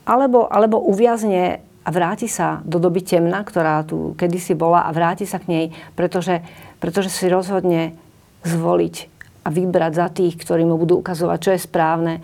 [0.05, 5.25] Alebo, alebo uviazne a vráti sa do doby temna, ktorá tu kedysi bola a vráti
[5.25, 5.67] sa k nej,
[5.97, 6.45] pretože,
[6.77, 7.97] pretože si rozhodne
[8.45, 9.09] zvoliť
[9.45, 12.23] a vybrať za tých, ktorí mu budú ukazovať, čo je správne, e,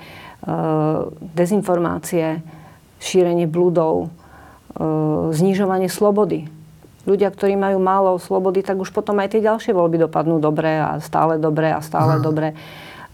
[1.33, 2.45] dezinformácie,
[3.01, 4.09] šírenie blúdov, e,
[5.33, 6.53] znižovanie slobody.
[7.09, 11.01] Ľudia, ktorí majú málo slobody, tak už potom aj tie ďalšie voľby dopadnú dobre a
[11.01, 12.53] stále dobre a stále dobre.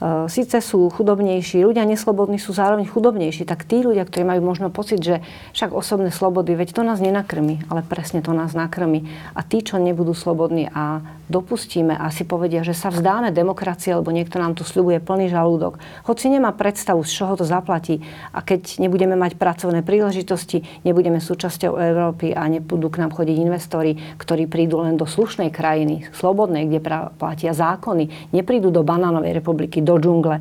[0.02, 4.66] E, Síce sú chudobnejší, ľudia neslobodní sú zároveň chudobnejší, tak tí ľudia, ktorí majú možno
[4.74, 5.22] pocit, že
[5.54, 9.06] však osobné slobody, veď to nás nenakrmi, ale presne to nás nakrmi.
[9.38, 10.98] A tí, čo nebudú slobodní a
[11.30, 15.78] dopustíme a si povedia, že sa vzdáme demokracie, lebo niekto nám tu sľubuje plný žalúdok,
[16.04, 18.04] hoci nemá predstavu, z čoho to zaplatí
[18.36, 23.96] a keď nebudeme mať pracovné príležitosti, nebudeme súčasťou Európy a nebudú k nám chodiť investori,
[24.20, 26.80] ktorí prídu len do slušnej krajiny, slobodnej, kde
[27.16, 30.40] platia zákony, neprídu do banánovej republiky, do džungle,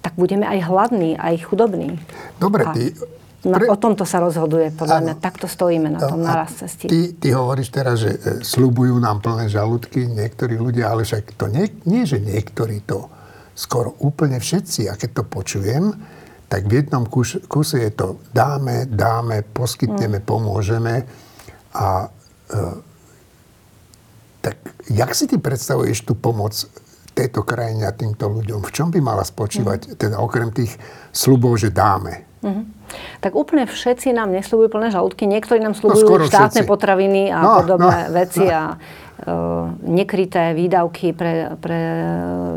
[0.00, 1.98] tak budeme aj hladní, aj chudobní.
[2.38, 2.94] Dobre, A ty...
[3.42, 5.14] na, pre- o tomto sa rozhoduje, podľa mňa.
[5.18, 6.86] Takto stojíme na tom naraz cesty.
[6.86, 11.50] Ty, ty hovoríš teraz, že e, slubujú nám plné žalúdky niektorí ľudia, ale však to
[11.50, 13.10] nie, nie, že niektorí to,
[13.58, 14.86] skoro úplne všetci.
[14.86, 15.98] A keď to počujem,
[16.46, 21.02] tak v jednom kus, kuse je to dáme, dáme, poskytneme, pomôžeme.
[21.74, 22.06] A
[22.48, 22.58] e,
[24.40, 24.56] tak
[24.88, 26.54] jak si ty predstavuješ tú pomoc
[27.18, 28.62] tejto krajine a týmto ľuďom?
[28.62, 30.78] V čom by mala spočívať, teda okrem tých
[31.10, 32.22] slubov, že dáme?
[33.18, 35.26] Tak úplne všetci nám nesľubujú plné žalúdky.
[35.26, 36.70] Niektorí nám No, slúbujú štátne všetci.
[36.70, 38.54] potraviny a No, podobné no, veci no.
[38.54, 38.62] a
[39.82, 41.80] nekryté výdavky pre, pre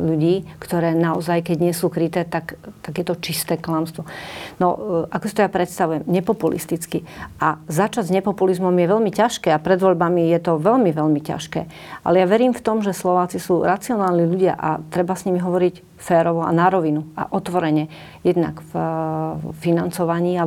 [0.05, 2.53] ľudí, ktoré naozaj, keď nie sú kryté, tak,
[2.85, 4.05] tak je to čisté klamstvo.
[4.61, 4.77] No, uh,
[5.09, 7.01] ako si to ja predstavujem, nepopulisticky.
[7.41, 11.61] A začať s nepopulizmom je veľmi ťažké a pred voľbami je to veľmi, veľmi ťažké.
[12.05, 15.97] Ale ja verím v tom, že Slováci sú racionálni ľudia a treba s nimi hovoriť
[16.01, 17.89] férovo a na rovinu a otvorene.
[18.21, 18.73] Jednak v,
[19.61, 20.45] financovaní a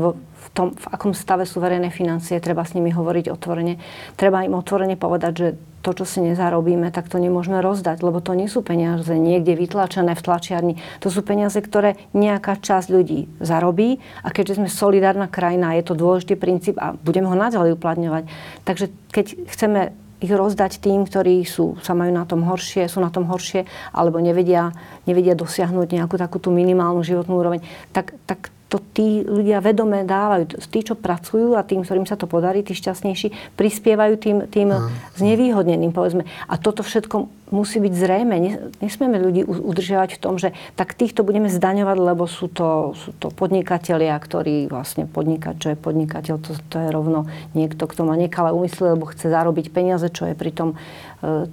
[0.54, 3.74] tom, v akom stave sú verejné financie, treba s nimi hovoriť otvorene.
[4.14, 5.48] Treba im otvorene povedať, že
[5.84, 10.16] to, čo si nezarobíme, tak to nemôžeme rozdať, lebo to nie sú peniaze niekde vytlačené
[10.16, 10.74] v tlačiarni.
[11.04, 15.98] To sú peniaze, ktoré nejaká časť ľudí zarobí a keďže sme solidárna krajina, je to
[15.98, 18.24] dôležitý princíp a budeme ho naďalej uplatňovať.
[18.64, 19.80] Takže keď chceme
[20.24, 24.24] ich rozdať tým, ktorí sú, sa majú na tom horšie, sú na tom horšie, alebo
[24.24, 24.72] nevedia,
[25.04, 27.60] nevedia dosiahnuť nejakú takú tú minimálnu životnú úroveň,
[27.92, 30.58] tak, tak to tí ľudia vedome dávajú.
[30.58, 34.68] Tí, čo pracujú a tým, ktorým sa to podarí, tí šťastnejší, prispievajú tým, tým
[35.14, 36.26] znevýhodneným, povedzme.
[36.48, 38.34] A toto všetko musí byť zrejme.
[38.82, 43.30] Nesmieme ľudí udržiavať v tom, že tak týchto budeme zdaňovať, lebo sú to, sú to
[43.30, 48.50] podnikatelia, ktorí vlastne podnikať, čo je podnikateľ, to, to je rovno niekto, kto má nekalé
[48.50, 50.76] úmysly, lebo chce zarobiť peniaze, čo je pritom e,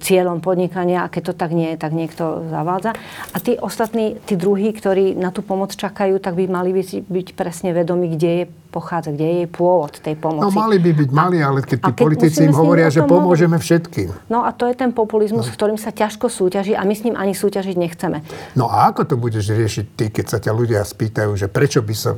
[0.00, 2.92] cieľom podnikania a keď to tak nie je, tak niekto zavádza.
[3.32, 7.26] A tí ostatní, tí druhí, ktorí na tú pomoc čakajú, tak by mali byť, byť
[7.32, 10.48] presne vedomi, kde je pochádza, kde je jej pôvod tej pomoci.
[10.48, 14.32] No mali by byť mali, ale keď tí keď politici im hovoria, že pomôžeme všetkým.
[14.32, 17.16] No a to je ten populizmus, s ktorým sa ťažko súťaží a my s ním
[17.20, 18.24] ani súťažiť nechceme.
[18.56, 21.94] No a ako to budeš riešiť ty, keď sa ťa ľudia spýtajú, že prečo by,
[21.94, 22.16] sa,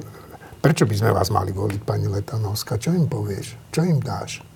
[0.62, 2.78] prečo by sme vás mali voliť, pani Letanovská?
[2.78, 3.58] Čo im povieš?
[3.74, 4.53] Čo im dáš?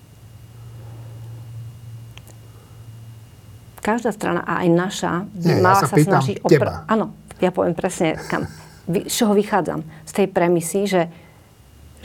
[3.89, 6.45] Každá strana, a aj naša, Nie, ja mala sa sa, pýtam snažiť...
[6.45, 6.85] teba.
[6.85, 8.45] Áno, ja poviem presne, kam.
[8.85, 9.81] Z čoho vychádzam?
[10.05, 11.09] Z tej premisy, že,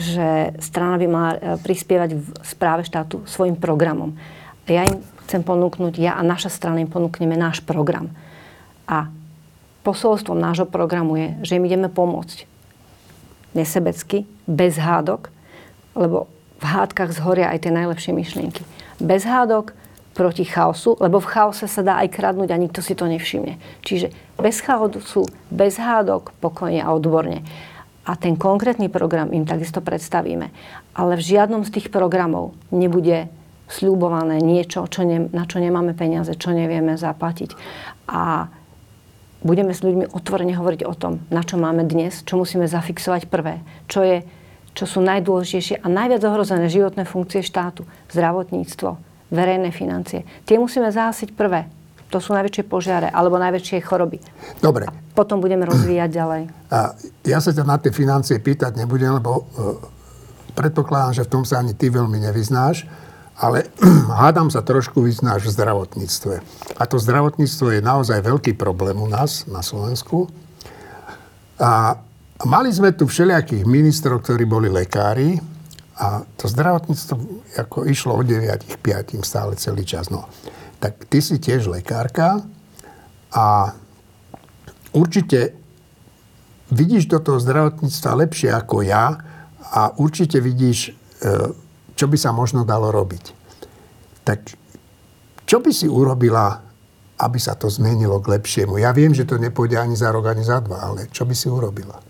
[0.01, 4.16] že strana by mala e, prispievať v správe štátu svojim programom.
[4.64, 8.09] Ja im chcem ponúknuť, ja a naša strana im ponúkneme náš program.
[8.88, 9.12] A
[9.85, 12.49] posolstvom nášho programu je, že im ideme pomôcť
[13.53, 15.29] nesebecky, bez hádok,
[15.92, 18.64] lebo v hádkach zhoria aj tie najlepšie myšlienky.
[18.97, 19.77] Bez hádok,
[20.14, 23.59] proti chaosu, lebo v chaose sa dá aj kradnúť a nikto si to nevšimne.
[23.83, 27.42] Čiže bez chaosu, bez hádok, pokojne a odborne.
[28.07, 30.55] A ten konkrétny program im takisto predstavíme.
[30.94, 33.27] Ale v žiadnom z tých programov nebude
[33.66, 37.57] sľubované niečo, čo ne, na čo nemáme peniaze, čo nevieme zaplatiť.
[38.07, 38.53] A
[39.40, 43.64] budeme s ľuďmi otvorene hovoriť o tom, na čo máme dnes, čo musíme zafixovať prvé,
[43.88, 44.20] čo, je,
[44.77, 50.23] čo sú najdôležitejšie a najviac ohrozené životné funkcie štátu, zdravotníctvo, verejné financie.
[50.47, 51.66] Tie musíme zahasiť prvé.
[52.14, 54.23] To sú najväčšie požiare alebo najväčšie choroby.
[54.62, 54.87] Dobre.
[55.18, 56.42] Potom budeme rozvíjať ďalej.
[56.70, 56.94] A
[57.27, 59.42] ja sa ťa na tie financie pýtať nebudem, lebo e,
[60.55, 62.87] predpokladám, že v tom sa ani ty veľmi nevyznáš,
[63.35, 63.66] ale
[64.23, 66.35] hádam sa trošku vyznáš v zdravotníctve.
[66.79, 70.31] A to zdravotníctvo je naozaj veľký problém u nás na Slovensku.
[71.59, 71.99] A
[72.47, 75.54] mali sme tu všelijakých ministrov, ktorí boli lekári
[75.95, 77.15] a to zdravotníctvo
[77.55, 80.11] ako išlo od 9 k 5 stále celý čas.
[80.11, 80.27] No.
[80.83, 82.43] Tak ty si tiež lekárka
[83.31, 83.75] a
[84.91, 85.55] určite
[86.75, 89.23] vidíš do toho zdravotníctva lepšie ako ja
[89.71, 90.93] a určite vidíš, e,
[91.95, 93.25] čo by sa možno dalo robiť.
[94.27, 94.39] Tak
[95.47, 96.59] čo by si urobila,
[97.23, 98.83] aby sa to zmenilo k lepšiemu?
[98.83, 101.47] Ja viem, že to nepôjde ani za rok, ani za dva, ale čo by si
[101.47, 102.03] urobila?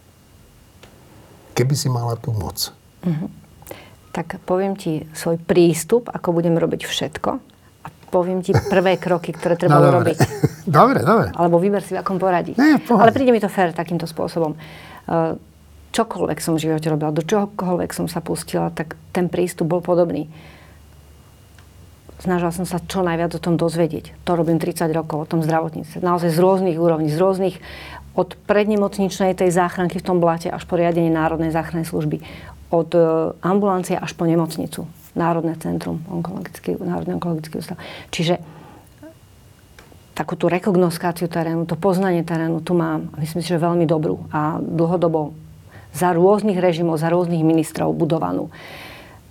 [1.53, 2.73] Keby si mala tú moc.
[4.15, 7.31] Tak poviem ti svoj prístup, ako budem robiť všetko
[7.83, 10.19] a poviem ti prvé kroky, ktoré treba No, urobiť.
[10.71, 11.29] dobre, dobre.
[11.35, 12.55] Alebo vyber si, v akom poradí.
[12.55, 12.79] Nie.
[12.87, 14.55] Ale príde mi to fér takýmto spôsobom.
[15.11, 15.35] Uh,
[15.95, 20.27] Čokoľvek som v živote robila, do čohokoľvek som sa pustila, tak ten prístup bol podobný.
[22.19, 24.11] Snažila som sa čo najviac o tom dozvedieť.
[24.27, 26.03] To robím 30 rokov, o tom zdravotníctve.
[26.03, 27.57] Naozaj z rôznych úrovní, z rôznych,
[28.19, 32.27] od prednemocničnej tej záchranky v tom blate až po riadenie Národnej záchrannej služby.
[32.75, 32.99] Od e,
[33.39, 34.91] ambulancie až po nemocnicu.
[35.15, 37.79] Národné centrum, onkologický, Národný onkologický ústav.
[38.11, 38.43] Čiže
[40.15, 44.59] takú tú rekognoskáciu terénu, to poznanie terénu tu mám, myslím si, že veľmi dobrú a
[44.63, 45.35] dlhodobo
[45.95, 48.51] za rôznych režimov, za rôznych ministrov budovanú.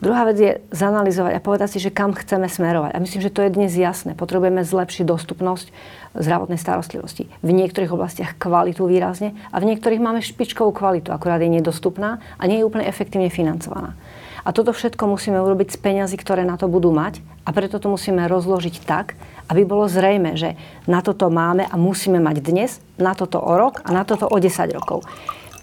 [0.03, 2.91] Druhá vec je zanalizovať a povedať si, že kam chceme smerovať.
[2.91, 4.11] A myslím, že to je dnes jasné.
[4.19, 5.71] Potrebujeme zlepšiť dostupnosť
[6.13, 7.29] zdravotnej starostlivosti.
[7.41, 12.43] V niektorých oblastiach kvalitu výrazne a v niektorých máme špičkovú kvalitu, akurát je nedostupná a
[12.45, 13.97] nie je úplne efektívne financovaná.
[14.43, 17.87] A toto všetko musíme urobiť z peňazí, ktoré na to budú mať a preto to
[17.87, 19.15] musíme rozložiť tak,
[19.47, 23.79] aby bolo zrejme, že na toto máme a musíme mať dnes, na toto o rok
[23.87, 25.07] a na toto o 10 rokov.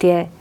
[0.01, 0.33] Tie,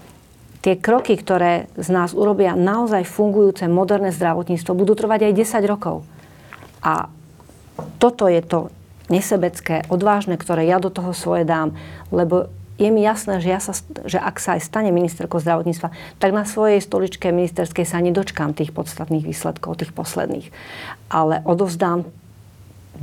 [0.64, 6.08] tie kroky, ktoré z nás urobia naozaj fungujúce moderné zdravotníctvo, budú trvať aj 10 rokov.
[6.80, 7.12] A
[8.00, 8.72] toto je to
[9.10, 11.74] nesebecké, odvážne, ktoré ja do toho svoje dám,
[12.14, 12.48] lebo
[12.80, 13.76] je mi jasné, že, ja sa,
[14.08, 18.72] že ak sa aj stane ministerkou zdravotníctva, tak na svojej stoličke ministerskej sa nedočkám tých
[18.72, 20.48] podstatných výsledkov, tých posledných.
[21.12, 22.08] Ale odovzdám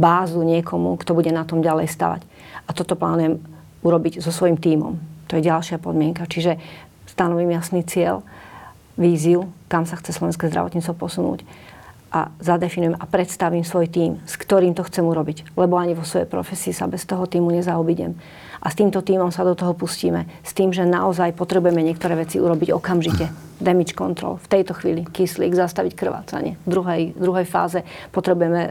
[0.01, 2.25] bázu niekomu, kto bude na tom ďalej stavať.
[2.64, 3.37] A toto plánujem
[3.85, 4.97] urobiť so svojím tímom.
[5.29, 6.25] To je ďalšia podmienka.
[6.25, 6.57] Čiže
[7.05, 8.25] stanovím jasný cieľ,
[8.97, 11.45] víziu, kam sa chce slovenské zdravotníctvo posunúť
[12.16, 15.52] a zadefinujem a predstavím svoj tím, s ktorým to chcem urobiť.
[15.52, 18.16] Lebo ani vo svojej profesii sa bez toho týmu nezaobidem.
[18.64, 20.24] A s týmto týmom sa do toho pustíme.
[20.40, 23.29] S tým, že naozaj potrebujeme niektoré veci urobiť okamžite.
[23.61, 24.40] Damage control.
[24.40, 26.57] V tejto chvíli kyslík, zastaviť krvácanie.
[26.64, 27.85] V druhej, v druhej fáze
[28.16, 28.70] potrebujeme e,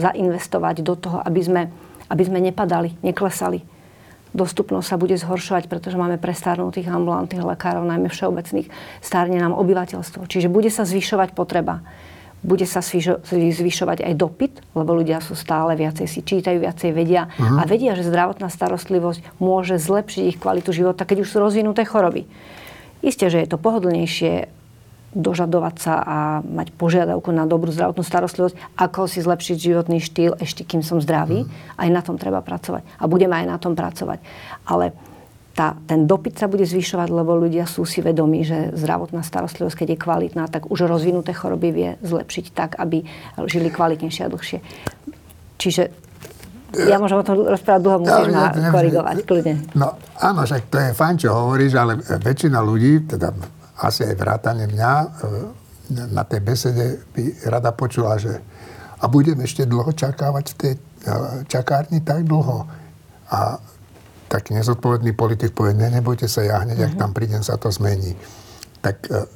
[0.00, 1.62] zainvestovať do toho, aby sme,
[2.08, 3.60] aby sme nepadali, neklesali.
[4.32, 8.72] Dostupnosť sa bude zhoršovať, pretože máme prestarnutých ambulantných lekárov, najmä všeobecných.
[9.04, 10.24] Stárne nám obyvateľstvo.
[10.24, 11.84] Čiže bude sa zvyšovať potreba
[12.40, 17.28] bude sa zvyšo, zvyšovať aj dopyt, lebo ľudia sú stále viacej si čítajú, viacej vedia
[17.28, 17.60] uh-huh.
[17.60, 22.24] a vedia, že zdravotná starostlivosť môže zlepšiť ich kvalitu života, keď už sú rozvinuté choroby.
[23.04, 24.48] Isté, že je to pohodlnejšie
[25.10, 30.62] dožadovať sa a mať požiadavku na dobrú zdravotnú starostlivosť, ako si zlepšiť životný štýl ešte
[30.62, 31.44] kým som zdravý.
[31.44, 31.76] Uh-huh.
[31.76, 32.86] Aj na tom treba pracovať.
[32.96, 34.22] A budeme aj na tom pracovať.
[34.64, 34.96] Ale
[35.60, 39.88] tá, ten dopyt sa bude zvyšovať, lebo ľudia sú si vedomí, že zdravotná starostlivosť, keď
[39.92, 43.04] je kvalitná, tak už rozvinuté choroby vie zlepšiť tak, aby
[43.44, 44.58] žili kvalitnejšie a dlhšie.
[45.60, 45.82] Čiže
[46.88, 49.54] ja môžem o tom rozprávať dlho, musíš ma korigovať, kľudne.
[49.76, 53.28] No áno, však to je fajn, čo hovoríš, ale väčšina ľudí, teda
[53.84, 55.06] asi aj vrátane mňa, e,
[56.08, 58.40] na tej besede by rada počula, že
[59.00, 60.80] a budem ešte dlho čakávať v tej e,
[61.52, 62.64] čakárni tak dlho.
[63.28, 63.60] A
[64.30, 66.88] tak nezodpovedný politik povie, ne, nebojte sa, ja hneď, uh-huh.
[66.94, 68.14] ak tam prídem, sa to zmení.
[68.78, 69.26] Tak uh,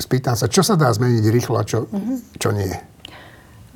[0.00, 2.16] spýtam sa, čo sa dá zmeniť rýchlo a čo, uh-huh.
[2.40, 2.72] čo nie?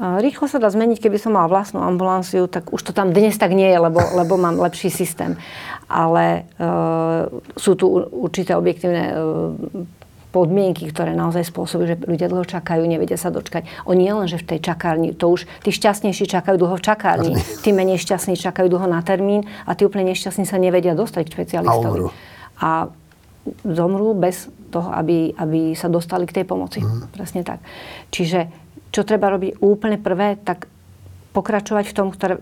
[0.02, 3.54] Rýchlo sa dá zmeniť, keby som mala vlastnú ambulanciu, tak už to tam dnes tak
[3.54, 5.36] nie je, lebo, lebo mám lepší systém.
[5.92, 9.52] Ale uh, sú tu určité objektívne uh,
[10.32, 13.68] podmienky, ktoré naozaj spôsobujú, že ľudia dlho čakajú, nevedia sa dočkať.
[13.84, 17.32] Oni nie len, že v tej čakárni, to už tí šťastnejší čakajú dlho v čakárni,
[17.60, 21.34] tí menej šťastní čakajú dlho na termín a tí úplne nešťastní sa nevedia dostať k
[21.36, 22.08] špecialistovi.
[22.08, 22.10] A,
[22.58, 22.70] a
[23.68, 26.80] zomrú bez toho, aby, aby sa dostali k tej pomoci.
[26.80, 27.12] Mm.
[27.12, 27.60] Presne tak.
[28.08, 28.48] Čiže
[28.88, 30.70] čo treba robiť úplne prvé, tak
[31.32, 32.40] pokračovať v tom, ktoré,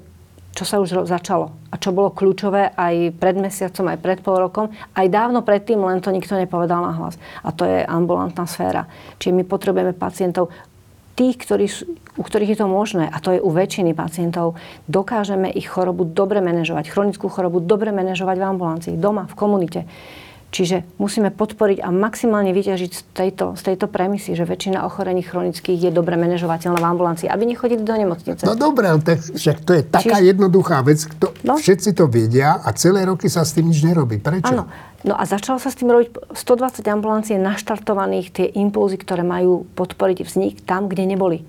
[0.50, 4.66] čo sa už začalo a čo bolo kľúčové aj pred mesiacom, aj pred pol rokom,
[4.98, 7.14] aj dávno predtým, len to nikto nepovedal na hlas.
[7.46, 8.90] A to je ambulantná sféra.
[9.22, 10.50] Čiže my potrebujeme pacientov,
[11.14, 11.68] tých, ktorí,
[12.16, 14.56] u ktorých je to možné, a to je u väčšiny pacientov,
[14.88, 19.80] dokážeme ich chorobu dobre manažovať, chronickú chorobu dobre manažovať v ambulancii, doma, v komunite.
[20.50, 25.78] Čiže musíme podporiť a maximálne vyťažiť z tejto, z tejto premisy, že väčšina ochorení chronických
[25.78, 28.42] je dobre manažovateľná v ambulancii, aby nechodili do nemocnice.
[28.42, 31.54] No dobre, ale tak, však to je taká Čiže- jednoduchá vec, kto, No.
[31.54, 34.18] všetci to vedia a celé roky sa s tým nič nerobí.
[34.18, 34.50] Prečo?
[34.50, 34.66] Áno.
[35.00, 39.70] No a začalo sa s tým robiť 120 ambulancií je naštartovaných tie impulzy, ktoré majú
[39.78, 41.46] podporiť vznik tam, kde neboli.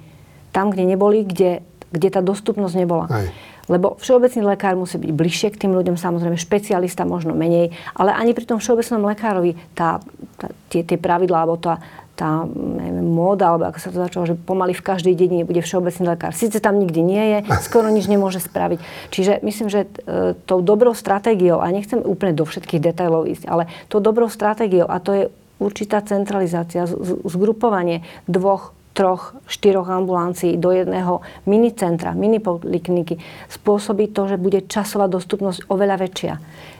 [0.54, 3.10] Tam, kde neboli, kde, kde tá dostupnosť nebola.
[3.10, 3.28] Hej.
[3.70, 8.34] Lebo všeobecný lekár musí byť bližšie k tým ľuďom, samozrejme špecialista možno menej, ale ani
[8.34, 10.02] pri tom všeobecnom lekárovi tá,
[10.40, 11.78] tá, tie, tie pravidlá, alebo tá,
[12.18, 16.06] tá neviem, móda, alebo ako sa to začalo, že pomaly v každej dedine bude všeobecný
[16.06, 16.38] lekár.
[16.38, 18.80] Sice tam nikdy nie je, skoro nič nemôže spraviť.
[19.10, 23.66] Čiže myslím, že e, tou dobrou stratégiou, a nechcem úplne do všetkých detailov ísť, ale
[23.90, 25.24] tou dobrou stratégiou, a to je
[25.62, 26.90] určitá centralizácia,
[27.26, 33.18] zgrupovanie dvoch troch, štyroch ambulancií do jedného minicentra, minipolikliniky
[33.50, 36.34] spôsobí to, že bude časová dostupnosť oveľa väčšia.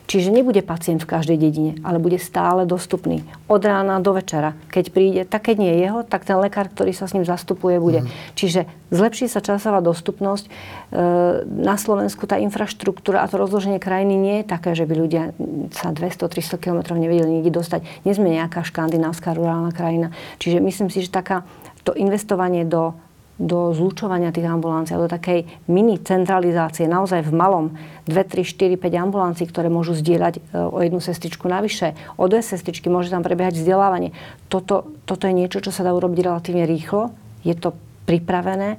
[0.06, 3.24] Čiže nebude pacient v každej dedine, ale bude stále dostupný.
[3.48, 4.60] Od rána do večera.
[4.68, 7.80] Keď príde, tak keď nie je jeho, tak ten lekár, ktorý sa s ním zastupuje,
[7.80, 8.04] bude.
[8.36, 10.46] Čiže zlepší sa časová dostupnosť.
[10.46, 10.52] E,
[11.48, 15.24] Na Slovensku tá infraštruktúra a to rozloženie krajiny nie je také, že by ľudia
[15.72, 18.04] sa 200-300 km nevedeli nikde dostať.
[18.04, 20.12] Nie sme nejaká škandinávska rurálna krajina.
[20.44, 21.48] Čiže myslím si, že taká
[21.84, 22.94] to investovanie do,
[23.42, 27.66] do zlučovania tých ambulancií, do takej mini centralizácie, naozaj v malom,
[28.06, 32.46] 2, 3, 4, 5 ambulancií, ktoré môžu zdieľať e, o jednu sestričku navyše, o dve
[32.46, 34.14] sestričky, môže tam prebiehať vzdelávanie.
[34.46, 37.10] Toto, toto je niečo, čo sa dá urobiť relatívne rýchlo.
[37.42, 37.74] Je to
[38.06, 38.78] pripravené,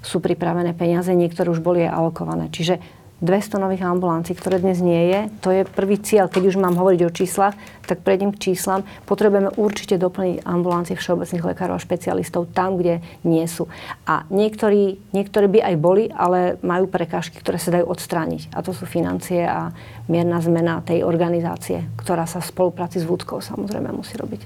[0.00, 2.48] sú pripravené peniaze, niektoré už boli alokované.
[2.48, 6.26] Čiže 200 nových ambulancií, ktoré dnes nie je, to je prvý cieľ.
[6.26, 7.54] Keď už mám hovoriť o číslach,
[7.86, 8.82] tak prejdem k číslam.
[9.06, 13.70] Potrebujeme určite doplniť ambulancie všeobecných lekárov a špecialistov tam, kde nie sú.
[14.04, 18.50] A niektorí, niektorí by aj boli, ale majú prekážky, ktoré sa dajú odstrániť.
[18.50, 19.70] A to sú financie a
[20.10, 24.42] mierna zmena tej organizácie, ktorá sa v spolupráci s Vúdkou samozrejme musí robiť.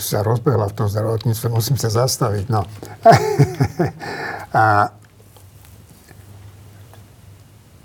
[0.00, 2.46] sa rozbehla v tom zdravotníctve, musím sa zastaviť.
[2.48, 2.64] No.
[4.60, 4.92] a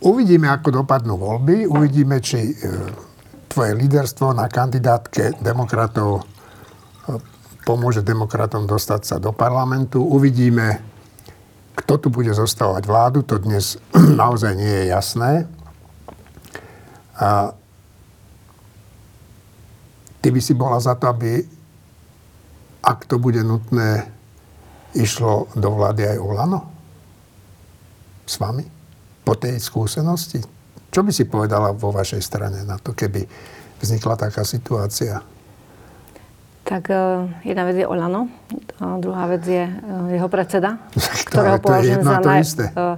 [0.03, 2.53] uvidíme, ako dopadnú voľby, uvidíme, či e,
[3.47, 6.23] tvoje líderstvo na kandidátke demokratov e,
[7.63, 10.03] pomôže demokratom dostať sa do parlamentu.
[10.03, 10.83] Uvidíme,
[11.75, 13.79] kto tu bude zostávať vládu, to dnes
[14.21, 15.31] naozaj nie je jasné.
[17.15, 17.55] A
[20.19, 21.47] ty by si bola za to, aby
[22.85, 24.05] ak to bude nutné,
[24.93, 26.61] išlo do vlády aj Olano?
[28.29, 28.74] S vami?
[29.25, 30.39] Po tej skúsenosti?
[30.93, 33.25] Čo by si povedala vo vašej strane na to, keby
[33.81, 35.19] vznikla taká situácia?
[36.65, 38.25] Tak uh, jedna vec je Olano,
[38.81, 40.81] a druhá vec je uh, jeho predseda,
[41.37, 42.41] Ale to je jedno a to naj,
[42.73, 42.97] uh,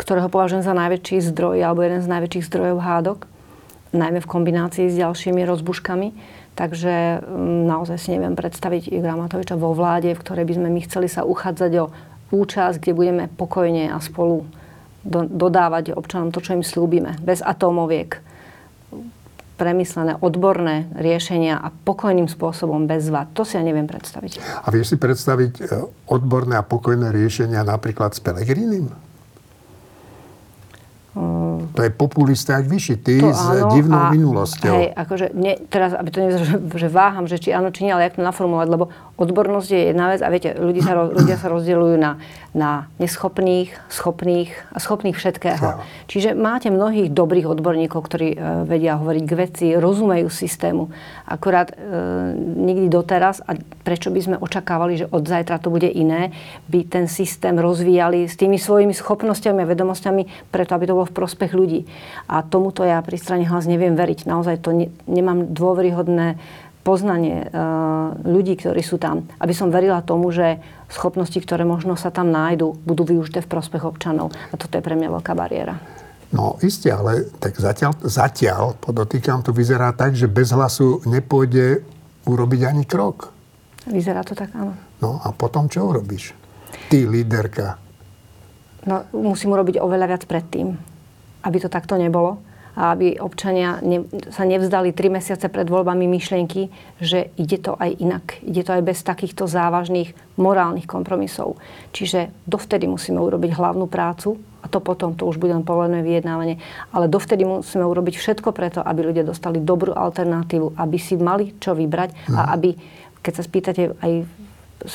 [0.00, 3.18] ktorého považujem za najväčší zdroj alebo jeden z najväčších zdrojov hádok,
[3.92, 6.08] najmä v kombinácii s ďalšími rozbuškami.
[6.56, 7.24] Takže
[7.68, 11.24] naozaj si neviem predstaviť Igora Matoviča vo vláde, v ktorej by sme my chceli sa
[11.24, 11.86] uchádzať o
[12.34, 14.44] účasť, kde budeme pokojne a spolu
[15.04, 17.16] do, dodávať občanom to, čo im slúbime.
[17.20, 18.20] Bez atómoviek
[19.60, 23.28] premyslené, odborné riešenia a pokojným spôsobom bez vad.
[23.36, 24.64] To si ja neviem predstaviť.
[24.64, 25.64] A vieš si predstaviť e,
[26.08, 28.88] odborné a pokojné riešenia napríklad s Pelegrinim?
[31.74, 32.94] To je populista jak vyši.
[32.96, 33.42] Ty To s
[33.74, 34.74] divnou a- minulosťou.
[34.74, 37.90] Hej, akože nie, teraz, aby to nevyzeralo, že, že váham, že či áno, či nie,
[37.90, 38.84] ale jak to naformulovať, lebo
[39.18, 42.22] odbornosť je jedna vec a viete, ľudí sa, roz- ľudia sa rozdeľujú na,
[42.54, 45.58] na neschopných, schopných a schopných všetkého.
[45.58, 45.82] Áno.
[46.06, 48.38] Čiže máte mnohých dobrých odborníkov, ktorí e,
[48.70, 50.94] vedia hovoriť k veci, rozumejú systému.
[51.26, 51.74] Akurát e,
[52.38, 56.30] nikdy doteraz, a prečo by sme očakávali, že od zajtra to bude iné,
[56.70, 60.22] by ten systém rozvíjali s tými svojimi schopnosťami a vedomosťami,
[60.54, 61.88] preto aby to bolo v prospech ľudí.
[62.28, 64.28] A tomuto ja pri strane hlas neviem veriť.
[64.28, 66.36] Naozaj to ne, nemám dôveryhodné
[66.84, 67.56] poznanie e,
[68.28, 69.24] ľudí, ktorí sú tam.
[69.40, 70.60] Aby som verila tomu, že
[70.92, 74.36] schopnosti, ktoré možno sa tam nájdú, budú využité v prospech občanov.
[74.52, 75.80] A toto je pre mňa veľká bariéra.
[76.30, 81.82] No isté, ale tak zatiaľ, zatiaľ, podotýkam, to vyzerá tak, že bez hlasu nepôjde
[82.28, 83.34] urobiť ani krok.
[83.88, 84.76] Vyzerá to tak, áno.
[85.02, 86.36] No a potom čo urobíš?
[86.86, 87.89] Ty, líderka.
[88.88, 90.72] No, musím urobiť oveľa viac predtým,
[91.44, 92.40] aby to takto nebolo
[92.78, 96.70] a aby občania ne, sa nevzdali tri mesiace pred voľbami myšlienky,
[97.02, 98.38] že ide to aj inak.
[98.40, 101.58] Ide to aj bez takýchto závažných morálnych kompromisov.
[101.90, 106.62] Čiže dovtedy musíme urobiť hlavnú prácu a to potom, to už bude len povolené vyjednávanie,
[106.94, 111.74] ale dovtedy musíme urobiť všetko preto, aby ľudia dostali dobrú alternatívu, aby si mali čo
[111.74, 112.76] vybrať a aby,
[113.20, 114.12] keď sa spýtate aj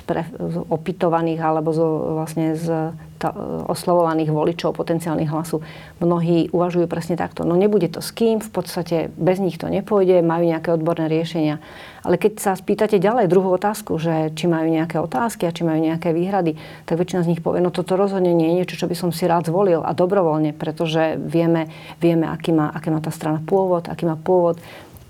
[0.05, 1.79] pre, z opytovaných alebo z,
[2.17, 3.31] vlastne z ta,
[3.69, 5.63] oslovovaných voličov potenciálnych hlasu.
[6.01, 7.47] Mnohí uvažujú presne takto.
[7.47, 11.61] No nebude to s kým, v podstate bez nich to nepôjde, majú nejaké odborné riešenia.
[12.05, 15.81] Ale keď sa spýtate ďalej druhú otázku, že či majú nejaké otázky a či majú
[15.81, 16.53] nejaké výhrady,
[16.85, 19.25] tak väčšina z nich povie, no toto rozhodne nie je niečo, čo by som si
[19.25, 24.05] rád zvolil a dobrovoľne, pretože vieme, vieme aký má, aké má tá strana pôvod, aký
[24.05, 24.61] má pôvod,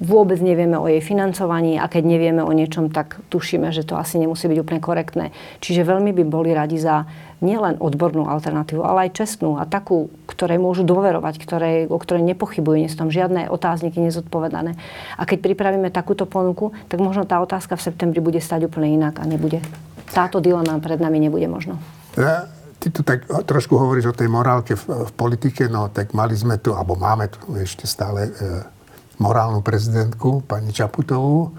[0.04, 4.20] vôbec nevieme o jej financovaní a keď nevieme o niečom, tak tušíme, že to asi
[4.20, 5.26] nemusí byť úplne korektné.
[5.64, 7.08] Čiže veľmi by boli radi za
[7.40, 12.76] nielen odbornú alternatívu, ale aj čestnú a takú, ktorej môžu dôverovať, ktorej, o ktorej nepochybujú,
[12.76, 14.76] nie sú tam žiadne otázniky nezodpovedané.
[15.16, 19.20] A keď pripravíme takúto ponuku, tak možno tá otázka v septembri bude stať úplne inak
[19.20, 19.64] a nebude.
[20.12, 21.80] Táto dilema pred nami nebude možno.
[22.16, 22.48] Ja,
[22.80, 26.60] ty tu tak trošku hovoríš o tej morálke v, v politike, no tak mali sme
[26.60, 28.32] tu, alebo máme tu ešte stále e,
[29.20, 31.54] morálnu prezidentku, pani Čaputovú.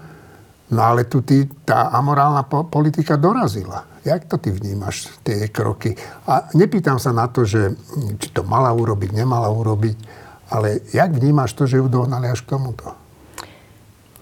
[0.67, 3.87] No ale tu ty, tá amorálna po- politika dorazila.
[4.03, 5.95] Jak to ty vnímaš, tie kroky?
[6.27, 7.71] A nepýtam sa na to, že
[8.19, 9.97] či to mala urobiť, nemala urobiť,
[10.51, 12.95] ale jak vnímaš to, že ju dohnali až k tomuto?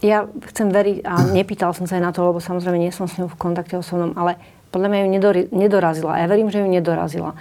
[0.06, 3.18] Ja chcem veriť, a nepýtal som sa aj na to, lebo samozrejme nie som s
[3.18, 4.38] ňou v kontakte osobnom, ale
[4.70, 5.10] podľa mňa ju
[5.50, 6.22] nedorazila.
[6.22, 7.34] Ja verím, že ju nedorazila.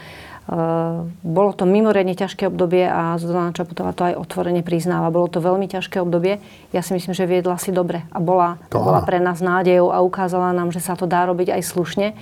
[0.45, 5.09] Uh, bolo to mimoriadne ťažké obdobie a Zuzana Čaputová to aj otvorene priznáva.
[5.09, 6.36] Bolo to veľmi ťažké obdobie.
[6.68, 10.05] Ja si myslím, že viedla si dobre a bola, to bola pre nás nádejou a
[10.05, 12.12] ukázala nám, že sa to dá robiť aj slušne.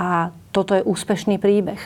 [0.00, 1.80] A toto je úspešný príbeh.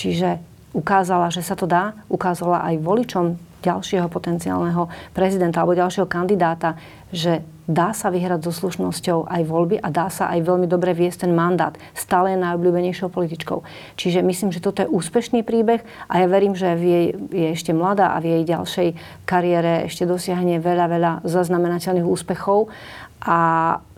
[0.00, 0.40] Čiže
[0.76, 6.76] ukázala, že sa to dá, ukázala aj voličom ďalšieho potenciálneho prezidenta alebo ďalšieho kandidáta,
[7.10, 11.26] že dá sa vyhrať so slušnosťou aj voľby a dá sa aj veľmi dobre viesť
[11.26, 11.74] ten mandát.
[11.98, 13.66] Stále je najobľúbenejšou političkou.
[13.98, 17.74] Čiže myslím, že toto je úspešný príbeh a ja verím, že v jej, je ešte
[17.74, 18.88] mladá a v jej ďalšej
[19.26, 22.70] kariére ešte dosiahne veľa, veľa zaznamenateľných úspechov
[23.26, 23.38] a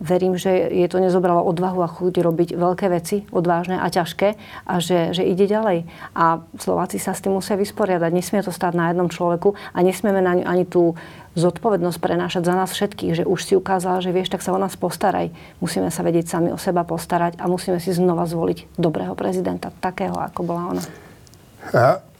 [0.00, 4.74] verím, že je to nezobralo odvahu a chuť robiť veľké veci, odvážne a ťažké a
[4.80, 5.84] že, že ide ďalej.
[6.16, 8.08] A Slováci sa s tým musia vysporiadať.
[8.08, 10.96] Nesmie to stať na jednom človeku a nesmieme na ňu ani tú
[11.36, 14.74] zodpovednosť prenášať za nás všetkých, že už si ukázala, že vieš, tak sa o nás
[14.80, 15.28] postaraj.
[15.60, 20.16] Musíme sa vedieť sami o seba postarať a musíme si znova zvoliť dobrého prezidenta, takého,
[20.16, 20.82] ako bola ona.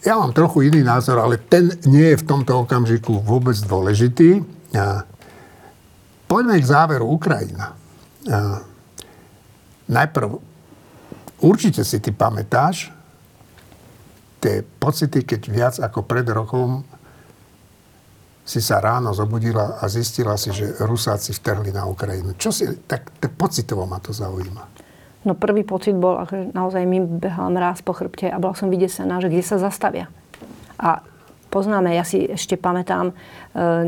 [0.05, 4.45] Ja mám trochu iný názor, ale ten nie je v tomto okamžiku vôbec dôležitý.
[6.29, 7.73] Poďme k záveru Ukrajina.
[8.29, 8.61] Ja,
[9.89, 10.37] najprv,
[11.41, 12.93] určite si ty pamätáš
[14.39, 16.87] tie pocity, keď viac ako pred rokom
[18.49, 22.33] si sa ráno zobudila a zistila si, že Rusáci vtrhli na Ukrajinu.
[22.37, 24.65] Čo si, tak, tak pocitovo ma to zaujíma.
[25.29, 29.21] No prvý pocit bol, že naozaj mi behal mráz po chrbte a bola som vydesená,
[29.21, 30.09] že kde sa zastavia.
[30.81, 31.05] A
[31.49, 33.15] poznáme, ja si ešte pamätám, e,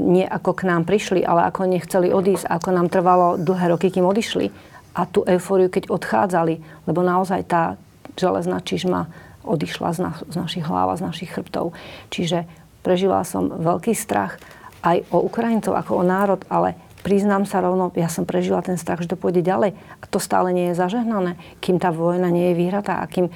[0.01, 4.09] nie ako k nám prišli, ale ako nechceli odísť, ako nám trvalo dlhé roky, kým
[4.09, 4.51] odišli.
[4.97, 6.59] A tú eufóriu, keď odchádzali,
[6.89, 7.79] lebo naozaj tá
[8.19, 9.07] železná čižma
[9.47, 11.73] odišla z, na, z našich hlav a z našich chrbtov.
[12.13, 12.45] Čiže
[12.81, 14.41] Prežila som veľký strach
[14.81, 16.73] aj o Ukrajincov ako o národ, ale
[17.05, 19.77] priznám sa rovno, ja som prežila ten strach, že to pôjde ďalej.
[19.77, 23.29] A to stále nie je zažehnané, kým tá vojna nie je vyhratá a kým,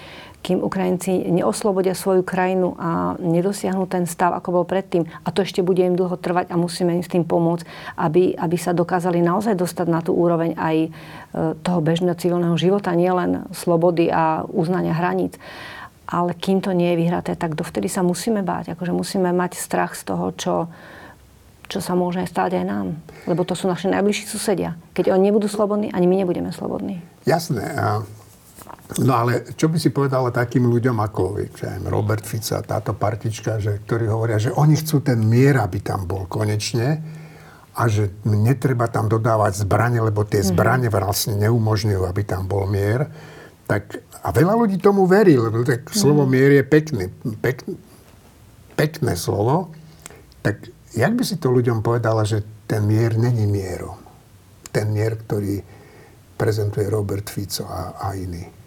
[0.44, 5.08] kým Ukrajinci neoslobodia svoju krajinu a nedosiahnu ten stav, ako bol predtým.
[5.24, 7.64] A to ešte bude im dlho trvať a musíme im s tým pomôcť,
[7.96, 10.88] aby, aby sa dokázali naozaj dostať na tú úroveň aj e,
[11.64, 15.40] toho bežného civilného života, nielen slobody a uznania hraníc
[16.04, 18.76] ale kým to nie je vyhraté, tak dovtedy sa musíme báť.
[18.76, 20.68] Akože musíme mať strach z toho, čo,
[21.72, 22.86] čo sa môže stať aj nám.
[23.24, 24.76] Lebo to sú naši najbližší susedia.
[24.92, 27.00] Keď oni nebudú slobodní, ani my nebudeme slobodní.
[27.24, 27.64] Jasné.
[29.00, 31.40] No ale čo by si povedala takým ľuďom ako
[31.88, 36.28] Robert Fica, táto partička, že, ktorí hovoria, že oni chcú ten mier, aby tam bol
[36.28, 37.00] konečne
[37.74, 40.48] a že netreba tam dodávať zbranie, lebo tie mhm.
[40.52, 43.08] zbranie vlastne neumožňujú, aby tam bol mier.
[43.64, 46.30] Tak a veľa ľudí tomu verí, lebo tak slovo mm.
[46.32, 47.04] mier je pekný,
[47.40, 47.64] pek,
[48.76, 49.72] pekné slovo.
[50.44, 53.96] Tak jak by si to ľuďom povedala, že ten mier není mierom?
[54.68, 55.64] Ten mier, ktorý
[56.36, 58.63] prezentuje Robert Fico a, a iní.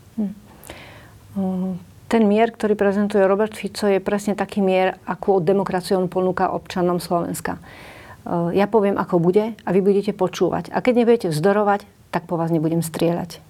[2.07, 7.03] Ten mier, ktorý prezentuje Robert Fico, je presne taký mier, akú demokraciu on ponúka občanom
[7.03, 7.59] Slovenska.
[8.55, 10.71] Ja poviem, ako bude a vy budete počúvať.
[10.71, 13.43] A keď nebudete vzdorovať, tak po vás nebudem strieľať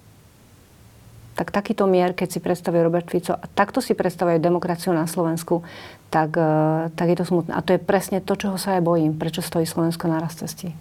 [1.38, 5.62] tak takýto mier, keď si predstavuje Robert Fico a takto si predstavuje demokraciu na Slovensku,
[6.10, 7.54] tak, e, tak je to smutné.
[7.54, 9.14] A to je presne to, čoho sa aj bojím.
[9.14, 10.74] Prečo stojí Slovensko na raz cestí.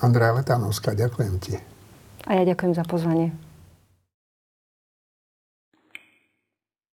[0.00, 1.60] Andrea Letanovská, ďakujem ti.
[2.24, 3.36] A ja ďakujem za pozvanie.